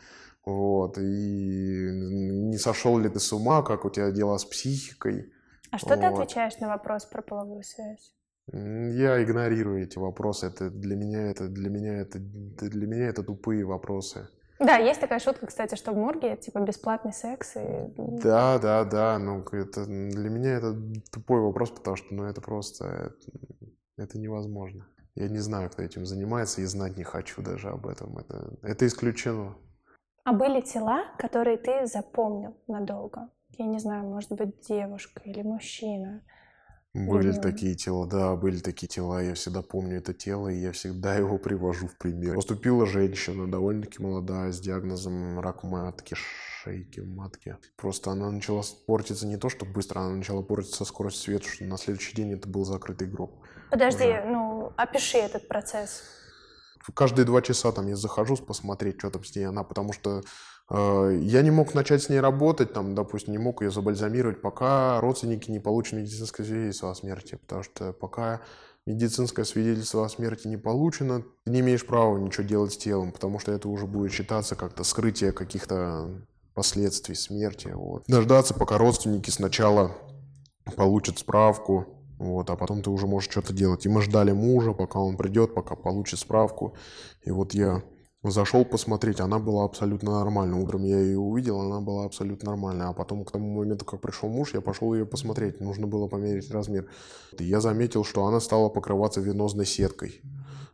Вот, 0.44 0.98
и 0.98 1.88
не 1.90 2.58
сошел 2.58 2.98
ли 2.98 3.08
ты 3.08 3.18
с 3.18 3.32
ума, 3.32 3.62
как 3.62 3.86
у 3.86 3.90
тебя 3.90 4.10
дела 4.10 4.36
с 4.36 4.44
психикой? 4.44 5.32
А 5.74 5.78
что 5.78 5.96
ты 5.96 6.08
Вот. 6.08 6.20
отвечаешь 6.20 6.56
на 6.60 6.68
вопрос 6.68 7.04
про 7.04 7.20
половую 7.20 7.64
связь? 7.64 8.14
Я 8.52 9.20
игнорирую 9.20 9.82
эти 9.82 9.98
вопросы. 9.98 10.46
Это 10.46 10.70
для 10.70 10.94
меня 10.94 11.30
это 11.30 11.48
для 11.48 11.68
меня 11.68 11.94
это 11.98 12.20
для 12.20 12.86
меня 12.86 13.08
это 13.08 13.24
тупые 13.24 13.64
вопросы. 13.64 14.28
Да, 14.60 14.76
есть 14.76 15.00
такая 15.00 15.18
шутка, 15.18 15.46
кстати, 15.46 15.74
что 15.74 15.90
в 15.90 15.96
морге 15.96 16.36
типа 16.36 16.60
бесплатный 16.60 17.12
секс. 17.12 17.56
И... 17.56 17.92
Да, 17.96 18.60
да, 18.60 18.84
да. 18.84 19.18
Ну, 19.18 19.42
это 19.50 19.84
для 19.84 20.30
меня 20.30 20.52
это 20.52 20.76
тупой 21.10 21.40
вопрос, 21.40 21.72
потому 21.72 21.96
что 21.96 22.14
ну, 22.14 22.22
это 22.22 22.40
просто 22.40 22.84
это, 22.86 23.16
это 23.96 24.18
невозможно. 24.20 24.86
Я 25.16 25.28
не 25.28 25.38
знаю, 25.38 25.70
кто 25.70 25.82
этим 25.82 26.06
занимается, 26.06 26.60
и 26.60 26.66
знать 26.66 26.96
не 26.96 27.04
хочу 27.04 27.42
даже 27.42 27.70
об 27.70 27.88
этом. 27.88 28.16
Это, 28.18 28.52
это 28.62 28.86
исключено. 28.86 29.56
А 30.22 30.32
были 30.32 30.60
тела, 30.60 31.02
которые 31.18 31.56
ты 31.56 31.86
запомнил 31.86 32.56
надолго? 32.68 33.28
Я 33.58 33.66
не 33.66 33.78
знаю, 33.78 34.04
может 34.04 34.32
быть, 34.32 34.60
девушка 34.66 35.20
или 35.24 35.42
мужчина. 35.42 36.22
Были 36.94 37.30
Или... 37.30 37.40
такие 37.40 37.74
тела, 37.74 38.06
да, 38.06 38.36
были 38.36 38.60
такие 38.60 38.86
тела. 38.86 39.20
Я 39.20 39.34
всегда 39.34 39.62
помню 39.62 39.98
это 39.98 40.14
тело, 40.14 40.46
и 40.46 40.58
я 40.58 40.70
всегда 40.70 41.14
его 41.18 41.38
привожу 41.38 41.88
в 41.88 41.98
пример. 41.98 42.36
Поступила 42.36 42.86
женщина, 42.86 43.50
довольно-таки 43.50 44.00
молодая, 44.00 44.52
с 44.52 44.60
диагнозом 44.60 45.40
рак 45.40 45.64
матки, 45.64 46.14
шейки 46.14 47.00
матки. 47.00 47.56
Просто 47.76 48.12
она 48.12 48.30
начала 48.30 48.62
портиться 48.86 49.26
не 49.26 49.36
то, 49.36 49.48
что 49.48 49.66
быстро, 49.66 50.00
она 50.00 50.14
начала 50.14 50.42
портиться 50.42 50.84
скорость 50.84 51.20
света, 51.20 51.48
что 51.48 51.64
на 51.64 51.78
следующий 51.78 52.14
день 52.14 52.32
это 52.32 52.48
был 52.48 52.64
закрытый 52.64 53.08
гроб. 53.08 53.40
Подожди, 53.72 54.04
Уже. 54.04 54.24
ну, 54.26 54.72
опиши 54.76 55.18
этот 55.18 55.48
процесс. 55.48 56.23
Каждые 56.92 57.24
два 57.24 57.40
часа 57.42 57.72
там 57.72 57.86
я 57.86 57.96
захожу 57.96 58.36
посмотреть, 58.36 58.98
что 58.98 59.10
там 59.10 59.24
с 59.24 59.34
ней 59.34 59.44
она, 59.44 59.64
потому 59.64 59.92
что 59.92 60.22
э, 60.70 61.18
я 61.22 61.42
не 61.42 61.50
мог 61.50 61.74
начать 61.74 62.02
с 62.02 62.08
ней 62.08 62.20
работать, 62.20 62.72
там, 62.72 62.94
допустим, 62.94 63.32
не 63.32 63.38
мог 63.38 63.62
ее 63.62 63.70
забальзамировать, 63.70 64.42
пока 64.42 65.00
родственники 65.00 65.50
не 65.50 65.60
получат 65.60 65.94
медицинское 65.94 66.44
свидетельство 66.44 66.90
о 66.90 66.94
смерти, 66.94 67.36
потому 67.36 67.62
что 67.62 67.92
пока 67.92 68.42
медицинское 68.86 69.44
свидетельство 69.44 70.04
о 70.04 70.08
смерти 70.08 70.46
не 70.46 70.56
получено, 70.56 71.24
ты 71.44 71.50
не 71.52 71.60
имеешь 71.60 71.86
права 71.86 72.18
ничего 72.18 72.44
делать 72.44 72.72
с 72.74 72.76
телом, 72.76 73.12
потому 73.12 73.38
что 73.38 73.52
это 73.52 73.68
уже 73.68 73.86
будет 73.86 74.12
считаться 74.12 74.56
как-то 74.56 74.84
скрытие 74.84 75.32
каких-то 75.32 76.10
последствий 76.54 77.14
смерти. 77.14 77.68
Вот. 77.68 78.04
Дождаться, 78.06 78.54
пока 78.54 78.78
родственники 78.78 79.30
сначала 79.30 79.92
получат 80.76 81.18
справку, 81.18 82.03
вот, 82.24 82.50
а 82.50 82.56
потом 82.56 82.82
ты 82.82 82.90
уже 82.90 83.06
можешь 83.06 83.30
что-то 83.30 83.52
делать. 83.52 83.86
И 83.86 83.88
мы 83.88 84.02
ждали 84.02 84.32
мужа, 84.32 84.72
пока 84.72 84.98
он 84.98 85.16
придет, 85.16 85.54
пока 85.54 85.76
получит 85.76 86.18
справку. 86.18 86.74
И 87.22 87.30
вот 87.30 87.54
я 87.54 87.82
зашел 88.22 88.64
посмотреть, 88.64 89.20
она 89.20 89.38
была 89.38 89.64
абсолютно 89.64 90.12
нормальна. 90.12 90.58
Утром 90.58 90.84
я 90.84 90.98
ее 90.98 91.18
увидел, 91.18 91.60
она 91.60 91.80
была 91.80 92.04
абсолютно 92.04 92.50
нормальная. 92.50 92.88
А 92.88 92.92
потом 92.92 93.24
к 93.24 93.30
тому 93.30 93.54
моменту, 93.54 93.84
как 93.84 94.00
пришел 94.00 94.28
муж, 94.28 94.54
я 94.54 94.60
пошел 94.60 94.94
ее 94.94 95.06
посмотреть. 95.06 95.60
Нужно 95.60 95.86
было 95.86 96.08
померить 96.08 96.50
размер. 96.50 96.88
И 97.38 97.44
я 97.44 97.60
заметил, 97.60 98.04
что 98.04 98.26
она 98.26 98.40
стала 98.40 98.68
покрываться 98.68 99.20
венозной 99.20 99.66
сеткой. 99.66 100.20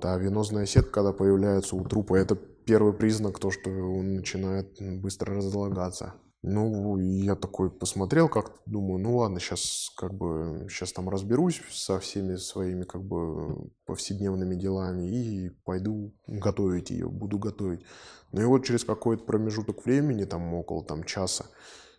Да, 0.00 0.16
венозная 0.16 0.66
сетка, 0.66 0.92
когда 0.92 1.12
появляется 1.12 1.76
у 1.76 1.84
трупа, 1.84 2.14
это 2.14 2.34
первый 2.64 2.92
признак, 2.92 3.38
то, 3.38 3.50
что 3.50 3.68
он 3.70 4.14
начинает 4.14 4.76
быстро 4.80 5.34
разлагаться. 5.34 6.14
Ну, 6.42 6.96
я 6.96 7.36
такой 7.36 7.70
посмотрел 7.70 8.30
как 8.30 8.52
думаю, 8.64 8.98
ну 8.98 9.16
ладно, 9.16 9.40
сейчас 9.40 9.92
как 9.94 10.14
бы, 10.14 10.66
сейчас 10.70 10.90
там 10.92 11.10
разберусь 11.10 11.60
со 11.70 12.00
всеми 12.00 12.36
своими 12.36 12.84
как 12.84 13.04
бы 13.04 13.70
повседневными 13.84 14.54
делами 14.54 15.02
и 15.02 15.50
пойду 15.64 16.14
готовить 16.26 16.90
ее, 16.90 17.08
буду 17.08 17.38
готовить. 17.38 17.84
Ну 18.32 18.40
и 18.40 18.44
вот 18.44 18.64
через 18.64 18.84
какой-то 18.84 19.24
промежуток 19.24 19.84
времени, 19.84 20.24
там 20.24 20.54
около 20.54 20.82
там 20.82 21.04
часа, 21.04 21.44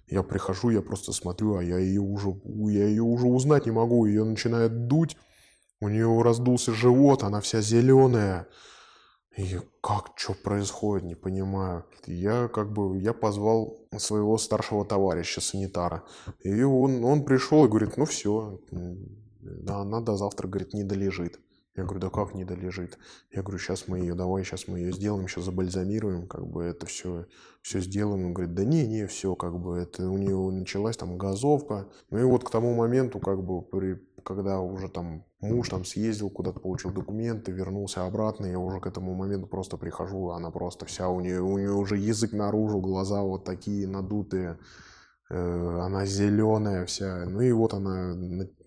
я 0.08 0.24
прихожу, 0.24 0.72
я 0.72 0.82
просто 0.82 1.14
смотрю, 1.14 1.58
а 1.58 1.64
я 1.64 1.78
ее 1.78 2.02
уже, 2.02 2.34
я 2.44 2.88
ее 2.88 3.04
уже 3.04 3.28
узнать 3.28 3.68
не 3.68 3.72
могу, 3.72 4.08
ее 4.08 4.24
начинает 4.24 4.88
дуть, 4.88 5.18
у 5.80 5.88
нее 5.88 6.20
раздулся 6.24 6.74
живот, 6.74 7.22
она 7.22 7.42
вся 7.42 7.62
зеленая, 7.62 8.48
и 9.38 9.60
как, 9.82 10.12
что 10.16 10.34
происходит, 10.34 11.06
не 11.06 11.16
понимаю. 11.16 11.86
Я 12.06 12.50
как 12.50 12.74
бы, 12.74 12.98
я 12.98 13.14
позвал 13.14 13.80
своего 13.98 14.38
старшего 14.38 14.86
товарища, 14.86 15.40
санитара. 15.40 16.04
И 16.42 16.64
он, 16.64 17.04
он 17.04 17.24
пришел 17.24 17.66
и 17.66 17.70
говорит, 17.70 17.96
ну 17.96 18.06
все, 18.06 18.60
она 19.68 20.02
до 20.02 20.18
завтра, 20.18 20.48
говорит, 20.48 20.74
не 20.74 20.84
долежит. 20.84 21.40
Я 21.78 21.84
говорю, 21.84 22.02
да 22.02 22.10
как 22.10 22.36
не 22.36 22.44
долежит? 22.44 23.00
Я 23.32 23.44
говорю, 23.44 23.58
сейчас 23.58 23.88
мы 23.88 24.00
ее, 24.00 24.14
давай, 24.14 24.44
сейчас 24.44 24.68
мы 24.68 24.80
ее 24.80 24.92
сделаем, 24.92 25.30
сейчас 25.30 25.46
забальзамируем, 25.46 26.28
как 26.28 26.46
бы 26.46 26.64
это 26.64 26.86
все, 26.86 27.28
все 27.62 27.80
сделаем. 27.80 28.26
Он 28.26 28.34
говорит, 28.34 28.54
да 28.54 28.66
не, 28.66 28.86
не, 28.86 29.08
все, 29.08 29.36
как 29.36 29.58
бы 29.58 29.78
это 29.78 30.10
у 30.10 30.18
нее 30.18 30.38
началась 30.52 30.98
там 30.98 31.18
газовка. 31.18 31.88
Ну 32.10 32.20
и 32.20 32.24
вот 32.24 32.44
к 32.44 32.50
тому 32.50 32.76
моменту, 32.76 33.20
как 33.20 33.42
бы 33.46 33.62
при 33.62 33.96
когда 34.24 34.60
уже 34.60 34.90
там 34.90 35.26
муж 35.40 35.70
там 35.70 35.86
съездил 35.86 36.30
куда-то, 36.30 36.60
получил 36.60 36.92
документы, 36.92 37.52
вернулся 37.52 38.06
обратно, 38.06 38.46
я 38.46 38.60
уже 38.60 38.80
к 38.80 38.88
этому 38.88 39.14
моменту 39.14 39.48
просто 39.48 39.78
прихожу, 39.78 40.30
она 40.30 40.52
просто 40.52 40.86
вся, 40.86 41.10
у 41.10 41.20
нее, 41.20 41.42
у 41.42 41.58
нее 41.58 41.72
уже 41.72 41.98
язык 41.98 42.34
наружу, 42.34 42.80
глаза 42.80 43.22
вот 43.22 43.44
такие 43.44 43.88
надутые, 43.88 44.58
э, 45.30 45.80
она 45.82 46.06
зеленая 46.06 46.86
вся, 46.86 47.26
ну 47.26 47.42
и 47.42 47.52
вот 47.52 47.74
она 47.74 48.16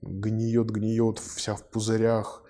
гниет, 0.03 0.71
гниет, 0.71 1.19
вся 1.19 1.55
в 1.55 1.64
пузырях, 1.71 2.43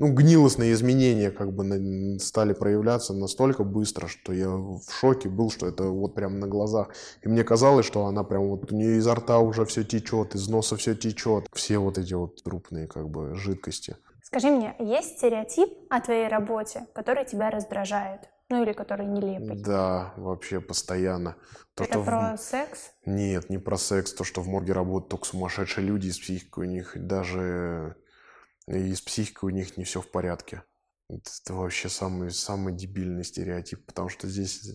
ну, 0.00 0.14
гнилостные 0.14 0.72
изменения 0.72 1.30
как 1.30 1.52
бы 1.52 2.18
стали 2.18 2.54
проявляться 2.54 3.12
настолько 3.12 3.64
быстро, 3.64 4.08
что 4.08 4.32
я 4.32 4.48
в 4.48 4.82
шоке 4.90 5.28
был, 5.28 5.50
что 5.50 5.66
это 5.66 5.84
вот 5.84 6.14
прям 6.14 6.40
на 6.40 6.46
глазах. 6.46 6.88
И 7.20 7.28
мне 7.28 7.44
казалось, 7.44 7.84
что 7.84 8.06
она 8.06 8.24
прям 8.24 8.48
вот 8.48 8.72
у 8.72 8.74
нее 8.74 8.96
изо 8.96 9.14
рта 9.14 9.38
уже 9.40 9.66
все 9.66 9.84
течет, 9.84 10.34
из 10.34 10.48
носа 10.48 10.76
все 10.76 10.94
течет. 10.94 11.46
Все 11.52 11.76
вот 11.76 11.98
эти 11.98 12.14
вот 12.14 12.42
трупные 12.42 12.86
как 12.86 13.10
бы 13.10 13.34
жидкости. 13.34 13.96
Скажи 14.22 14.50
мне, 14.50 14.74
есть 14.78 15.18
стереотип 15.18 15.68
о 15.90 16.00
твоей 16.00 16.28
работе, 16.28 16.86
который 16.94 17.26
тебя 17.26 17.50
раздражает? 17.50 18.20
Ну 18.48 18.62
или 18.62 18.72
который 18.72 19.06
нелепый? 19.06 19.62
Да, 19.62 20.14
вообще 20.16 20.60
постоянно. 20.60 21.36
То, 21.74 21.84
Это 21.84 21.92
что 21.92 22.04
про 22.04 22.36
в... 22.36 22.40
секс? 22.40 22.92
Нет, 23.04 23.50
не 23.50 23.58
про 23.58 23.76
секс. 23.76 24.14
То, 24.14 24.24
что 24.24 24.40
в 24.40 24.48
морге 24.48 24.72
работают 24.72 25.10
только 25.10 25.26
сумасшедшие 25.26 25.86
люди, 25.86 26.08
с 26.08 26.18
психикой 26.18 26.66
у 26.66 26.70
них 26.70 26.92
даже 26.96 27.96
и 28.70 28.94
с 28.94 29.00
психикой 29.00 29.50
у 29.50 29.54
них 29.54 29.76
не 29.76 29.84
все 29.84 30.00
в 30.00 30.10
порядке. 30.10 30.62
Это 31.08 31.54
вообще 31.54 31.88
самый, 31.88 32.30
самый 32.30 32.72
дебильный 32.72 33.24
стереотип, 33.24 33.84
потому 33.84 34.08
что 34.08 34.28
здесь, 34.28 34.72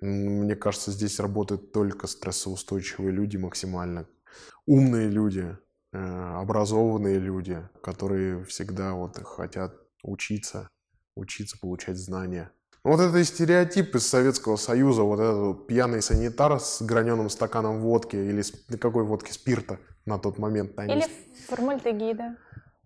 мне 0.00 0.54
кажется, 0.54 0.92
здесь 0.92 1.18
работают 1.18 1.72
только 1.72 2.06
стрессоустойчивые 2.06 3.10
люди 3.10 3.36
максимально. 3.36 4.06
Умные 4.66 5.08
люди, 5.08 5.56
э, 5.92 5.98
образованные 5.98 7.18
люди, 7.18 7.68
которые 7.82 8.44
всегда 8.44 8.94
вот 8.94 9.18
хотят 9.24 9.74
учиться, 10.04 10.68
учиться 11.16 11.58
получать 11.58 11.96
знания. 11.96 12.52
Вот 12.84 13.00
это 13.00 13.24
стереотип 13.24 13.96
из 13.96 14.06
Советского 14.06 14.56
Союза, 14.56 15.02
вот 15.02 15.18
этот 15.18 15.66
пьяный 15.66 16.02
санитар 16.02 16.60
с 16.60 16.82
граненым 16.82 17.30
стаканом 17.30 17.80
водки 17.80 18.14
или 18.14 18.42
какой 18.76 19.04
водки, 19.04 19.32
спирта 19.32 19.80
на 20.04 20.18
тот 20.18 20.38
момент. 20.38 20.78
Они... 20.78 20.92
Или 20.94 21.06
формальдегида. 21.48 22.36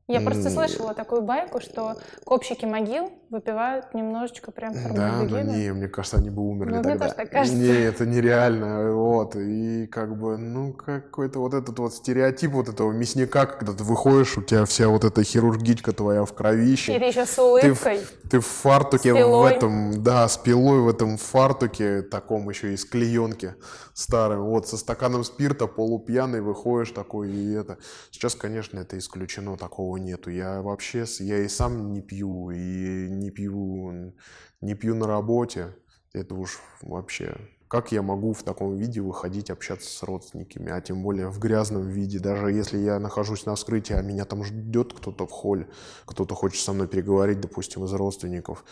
Я 0.08 0.22
просто 0.22 0.48
слышала 0.48 0.94
такую 0.94 1.20
байку, 1.20 1.60
что 1.60 1.96
копщики 2.24 2.64
могил 2.64 3.12
выпивают 3.30 3.94
немножечко 3.94 4.50
прям 4.50 4.72
Да, 4.72 5.24
да 5.24 5.42
не, 5.42 5.72
мне 5.72 5.88
кажется, 5.88 6.16
они 6.16 6.30
бы 6.30 6.42
умерли 6.42 6.70
ну, 6.70 6.82
тогда. 6.82 6.90
Мне 6.90 6.98
тоже 6.98 7.14
так 7.14 7.30
кажется. 7.30 7.56
Не, 7.56 7.68
это 7.68 8.06
нереально, 8.06 8.92
вот, 8.92 9.36
и 9.36 9.86
как 9.86 10.16
бы, 10.16 10.36
ну, 10.36 10.72
какой-то 10.72 11.40
вот 11.40 11.54
этот 11.54 11.78
вот 11.78 11.94
стереотип 11.94 12.52
вот 12.52 12.68
этого 12.68 12.92
мясника, 12.92 13.46
когда 13.46 13.72
ты 13.72 13.84
выходишь, 13.84 14.38
у 14.38 14.42
тебя 14.42 14.64
вся 14.64 14.88
вот 14.88 15.04
эта 15.04 15.22
хирургичка 15.22 15.92
твоя 15.92 16.24
в 16.24 16.32
кровище. 16.32 16.96
И 16.96 16.98
ты 16.98 17.04
еще 17.04 17.26
с 17.26 17.38
улыбкой. 17.38 18.00
Ты, 18.22 18.28
ты 18.30 18.40
в 18.40 18.46
фартуке 18.46 19.12
в 19.12 19.44
этом, 19.44 20.02
да, 20.02 20.26
с 20.28 20.36
пилой 20.36 20.80
в 20.80 20.88
этом 20.88 21.16
фартуке, 21.16 22.02
таком 22.02 22.48
еще 22.48 22.72
из 22.72 22.84
клеенки 22.84 23.54
старым, 23.94 24.44
вот, 24.44 24.68
со 24.68 24.76
стаканом 24.76 25.24
спирта, 25.24 25.66
полупьяный, 25.66 26.40
выходишь 26.40 26.92
такой, 26.92 27.30
и 27.30 27.52
это. 27.52 27.78
Сейчас, 28.10 28.34
конечно, 28.36 28.78
это 28.78 28.96
исключено, 28.96 29.56
такого 29.56 29.96
нету. 29.96 30.30
Я 30.30 30.62
вообще, 30.62 31.04
я 31.18 31.38
и 31.38 31.48
сам 31.48 31.92
не 31.92 32.00
пью, 32.00 32.50
и 32.50 33.08
не 33.18 33.30
пью, 33.30 34.14
не 34.60 34.74
пью 34.74 34.94
на 34.94 35.06
работе. 35.06 35.74
Это 36.12 36.34
уж 36.34 36.60
вообще 36.82 37.36
как 37.68 37.92
я 37.92 38.02
могу 38.02 38.32
в 38.32 38.42
таком 38.42 38.76
виде 38.76 39.00
выходить 39.00 39.50
общаться 39.50 39.90
с 39.90 40.02
родственниками, 40.02 40.72
а 40.72 40.80
тем 40.80 41.02
более 41.02 41.28
в 41.28 41.38
грязном 41.38 41.86
виде, 41.86 42.18
даже 42.18 42.50
если 42.50 42.78
я 42.78 42.98
нахожусь 42.98 43.46
на 43.46 43.54
вскрытии, 43.54 43.92
а 43.92 44.02
меня 44.02 44.24
там 44.24 44.42
ждет 44.42 44.94
кто-то 44.94 45.26
в 45.26 45.30
холле, 45.30 45.68
кто-то 46.06 46.34
хочет 46.34 46.62
со 46.62 46.72
мной 46.72 46.88
переговорить, 46.88 47.40
допустим, 47.40 47.84
из 47.84 47.92
родственников, 47.92 48.64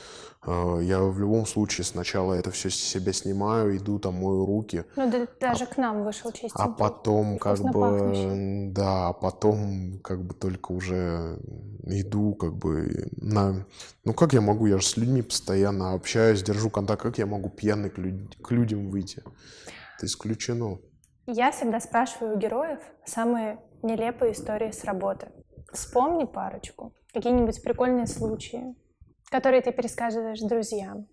э, 0.47 0.81
я 0.83 1.01
в 1.03 1.21
любом 1.21 1.47
случае 1.47 1.85
сначала 1.85 2.35
это 2.35 2.51
все 2.51 2.71
с 2.71 2.75
себя 2.75 3.13
снимаю, 3.13 3.77
иду 3.77 3.99
там 3.99 4.15
мою 4.15 4.47
руки. 4.47 4.85
Ну, 4.97 5.11
да, 5.11 5.27
даже 5.41 5.65
а, 5.65 5.67
к 5.67 5.77
нам 5.77 6.05
вышел 6.05 6.33
чистенький. 6.33 6.55
А 6.57 6.69
потом 6.69 7.39
как 7.39 7.59
бы, 7.61 7.73
пахнущий. 7.73 8.71
да, 8.71 9.09
а 9.09 9.13
потом 9.13 10.01
как 10.03 10.23
бы 10.23 10.35
только 10.35 10.73
уже 10.73 11.39
иду 11.85 12.35
как 12.35 12.55
бы 12.55 13.09
на... 13.17 13.67
Ну, 14.05 14.15
как 14.15 14.33
я 14.33 14.41
могу, 14.41 14.67
я 14.67 14.79
же 14.79 14.87
с 14.87 14.97
людьми 14.97 15.23
постоянно 15.23 15.93
общаюсь, 15.93 16.43
держу 16.43 16.71
контакт, 16.71 17.03
как 17.03 17.19
я 17.19 17.27
могу 17.27 17.49
пьяный 17.51 17.91
к, 17.91 17.99
люд... 17.99 18.37
к 18.41 18.51
людям 18.53 18.86
выйти. 18.88 19.22
Это 19.96 20.07
исключено. 20.07 20.79
Я 21.27 21.51
всегда 21.51 21.81
спрашиваю 21.81 22.37
у 22.37 22.38
героев 22.38 22.81
самые 23.05 23.59
нелепые 23.83 24.33
истории 24.33 24.70
с 24.70 24.85
работы. 24.85 25.29
Вспомни 25.72 26.25
парочку. 26.25 26.94
Какие-нибудь 27.12 27.62
прикольные 27.62 28.07
случаи, 28.07 28.75
которые 29.31 29.62
ты 29.62 29.72
пересказываешь 29.72 30.40
друзьям. 30.40 31.09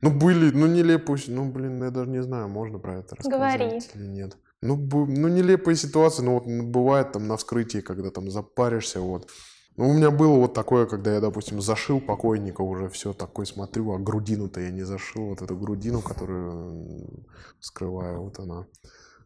Ну, 0.00 0.10
были, 0.10 0.50
ну, 0.50 0.66
нелепые, 0.66 1.16
ну, 1.28 1.50
блин, 1.50 1.82
я 1.82 1.90
даже 1.90 2.10
не 2.10 2.22
знаю, 2.22 2.48
можно 2.48 2.78
про 2.78 2.98
это 2.98 3.14
рассказать 3.14 3.60
Говори. 3.60 3.80
или 3.94 4.06
нет. 4.06 4.36
Ну, 4.60 4.76
ну, 4.76 5.28
нелепые 5.28 5.76
ситуации, 5.76 6.22
ну, 6.22 6.34
вот 6.34 6.46
ну, 6.46 6.64
бывает 6.66 7.12
там 7.12 7.28
на 7.28 7.36
вскрытии, 7.36 7.78
когда 7.78 8.10
там 8.10 8.30
запаришься, 8.30 9.00
вот. 9.00 9.30
Ну, 9.76 9.88
у 9.88 9.92
меня 9.94 10.10
было 10.10 10.36
вот 10.36 10.52
такое, 10.52 10.84
когда 10.86 11.14
я, 11.14 11.20
допустим, 11.20 11.62
зашил 11.62 12.00
покойника 12.00 12.60
уже, 12.60 12.88
все 12.88 13.12
такой 13.14 13.46
смотрю, 13.46 13.92
а 13.92 13.98
грудину-то 13.98 14.60
я 14.60 14.70
не 14.70 14.82
зашил, 14.82 15.28
вот 15.28 15.40
эту 15.40 15.56
грудину, 15.56 16.02
которую 16.02 17.24
скрываю, 17.58 18.22
вот 18.22 18.38
она 18.38 18.66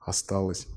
осталась. 0.00 0.68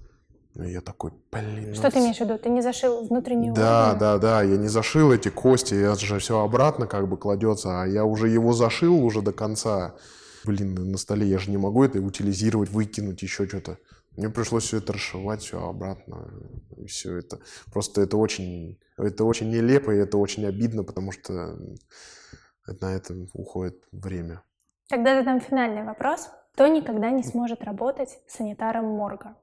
И 0.56 0.72
я 0.72 0.82
такой, 0.82 1.12
блин. 1.32 1.76
Что 1.76 1.84
ну 1.84 1.92
ты 1.92 2.00
имеешь 2.00 2.18
в 2.18 2.22
виду? 2.22 2.38
Ты 2.40 2.50
не 2.50 2.62
зашил 2.62 3.06
внутреннюю 3.06 3.54
да, 3.54 3.92
органы? 3.92 4.00
да, 4.00 4.18
да, 4.18 4.42
я 4.42 4.58
не 4.58 4.68
зашил 4.68 5.12
эти 5.12 5.30
кости, 5.30 5.76
я 5.76 5.94
же 5.94 6.18
все 6.18 6.40
обратно 6.40 6.88
как 6.88 7.08
бы 7.08 7.18
кладется, 7.18 7.84
а 7.84 7.86
я 7.86 8.04
уже 8.06 8.28
его 8.30 8.54
зашил 8.54 9.04
уже 9.04 9.22
до 9.22 9.32
конца. 9.32 9.96
Блин, 10.46 10.92
на 10.92 10.98
столе 10.98 11.28
я 11.28 11.38
же 11.38 11.52
не 11.52 11.58
могу 11.58 11.84
это 11.84 12.00
утилизировать, 12.00 12.72
выкинуть, 12.72 13.22
еще 13.22 13.48
что-то. 13.48 13.78
Мне 14.18 14.30
пришлось 14.30 14.66
все 14.66 14.78
это 14.78 14.94
расшивать, 14.94 15.42
все 15.42 15.64
обратно, 15.64 16.32
и 16.78 16.86
все 16.88 17.18
это. 17.18 17.40
Просто 17.72 18.02
это 18.02 18.18
очень, 18.18 18.80
это 18.98 19.24
очень 19.24 19.50
нелепо, 19.50 19.92
и 19.92 19.98
это 19.98 20.18
очень 20.18 20.46
обидно, 20.46 20.84
потому 20.84 21.12
что 21.12 21.58
на 22.68 22.94
это 22.94 23.16
уходит 23.34 23.84
время. 23.92 24.44
Тогда 24.90 25.18
задам 25.20 25.40
финальный 25.40 25.84
вопрос. 25.84 26.30
Кто 26.54 26.68
никогда 26.68 27.12
не 27.12 27.24
сможет 27.24 27.64
работать 27.64 28.20
санитаром 28.28 28.86
морга? 28.86 29.38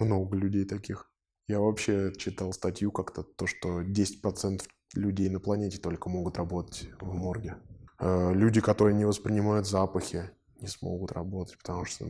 Много 0.00 0.36
людей 0.36 0.64
таких. 0.64 1.10
Я 1.46 1.60
вообще 1.60 2.12
читал 2.16 2.52
статью 2.52 2.90
как-то, 2.90 3.22
то, 3.22 3.46
что 3.46 3.82
10% 3.82 4.62
людей 4.94 5.28
на 5.28 5.40
планете 5.40 5.78
только 5.78 6.08
могут 6.08 6.36
работать 6.36 6.88
в 7.00 7.14
морге. 7.14 7.56
Э, 8.00 8.32
Люди, 8.32 8.60
которые 8.60 8.94
не 8.96 9.04
воспринимают 9.04 9.66
запахи, 9.66 10.30
не 10.60 10.68
смогут 10.68 11.12
работать, 11.12 11.58
потому 11.58 11.84
что 11.84 12.04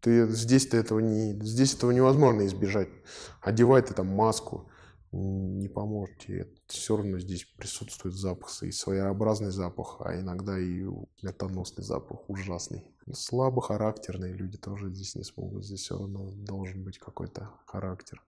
ты 0.00 0.26
здесь 0.28 0.66
ты 0.68 0.76
этого 0.76 1.00
не 1.00 1.32
здесь 1.44 1.74
этого 1.74 1.90
невозможно 1.90 2.46
избежать. 2.46 2.88
Одевай 3.40 3.82
ты 3.82 3.94
там 3.94 4.08
маску, 4.08 4.68
не 5.12 5.68
поможет 5.68 6.18
тебе. 6.18 6.48
Все 6.66 6.96
равно 6.96 7.18
здесь 7.18 7.44
присутствует 7.44 8.14
запах, 8.14 8.62
и 8.62 8.70
своеобразный 8.70 9.50
запах, 9.50 9.96
а 10.00 10.18
иногда 10.18 10.58
и 10.58 10.84
смертоносный 11.20 11.84
запах, 11.84 12.28
ужасный. 12.28 12.84
Слабохарактерные 13.12 14.32
люди 14.32 14.58
тоже 14.58 14.92
здесь 14.92 15.14
не 15.14 15.22
смогут. 15.22 15.64
Здесь 15.64 15.80
все 15.80 15.96
равно 15.96 16.30
должен 16.32 16.82
быть 16.82 16.98
какой-то 16.98 17.50
характер. 17.66 18.20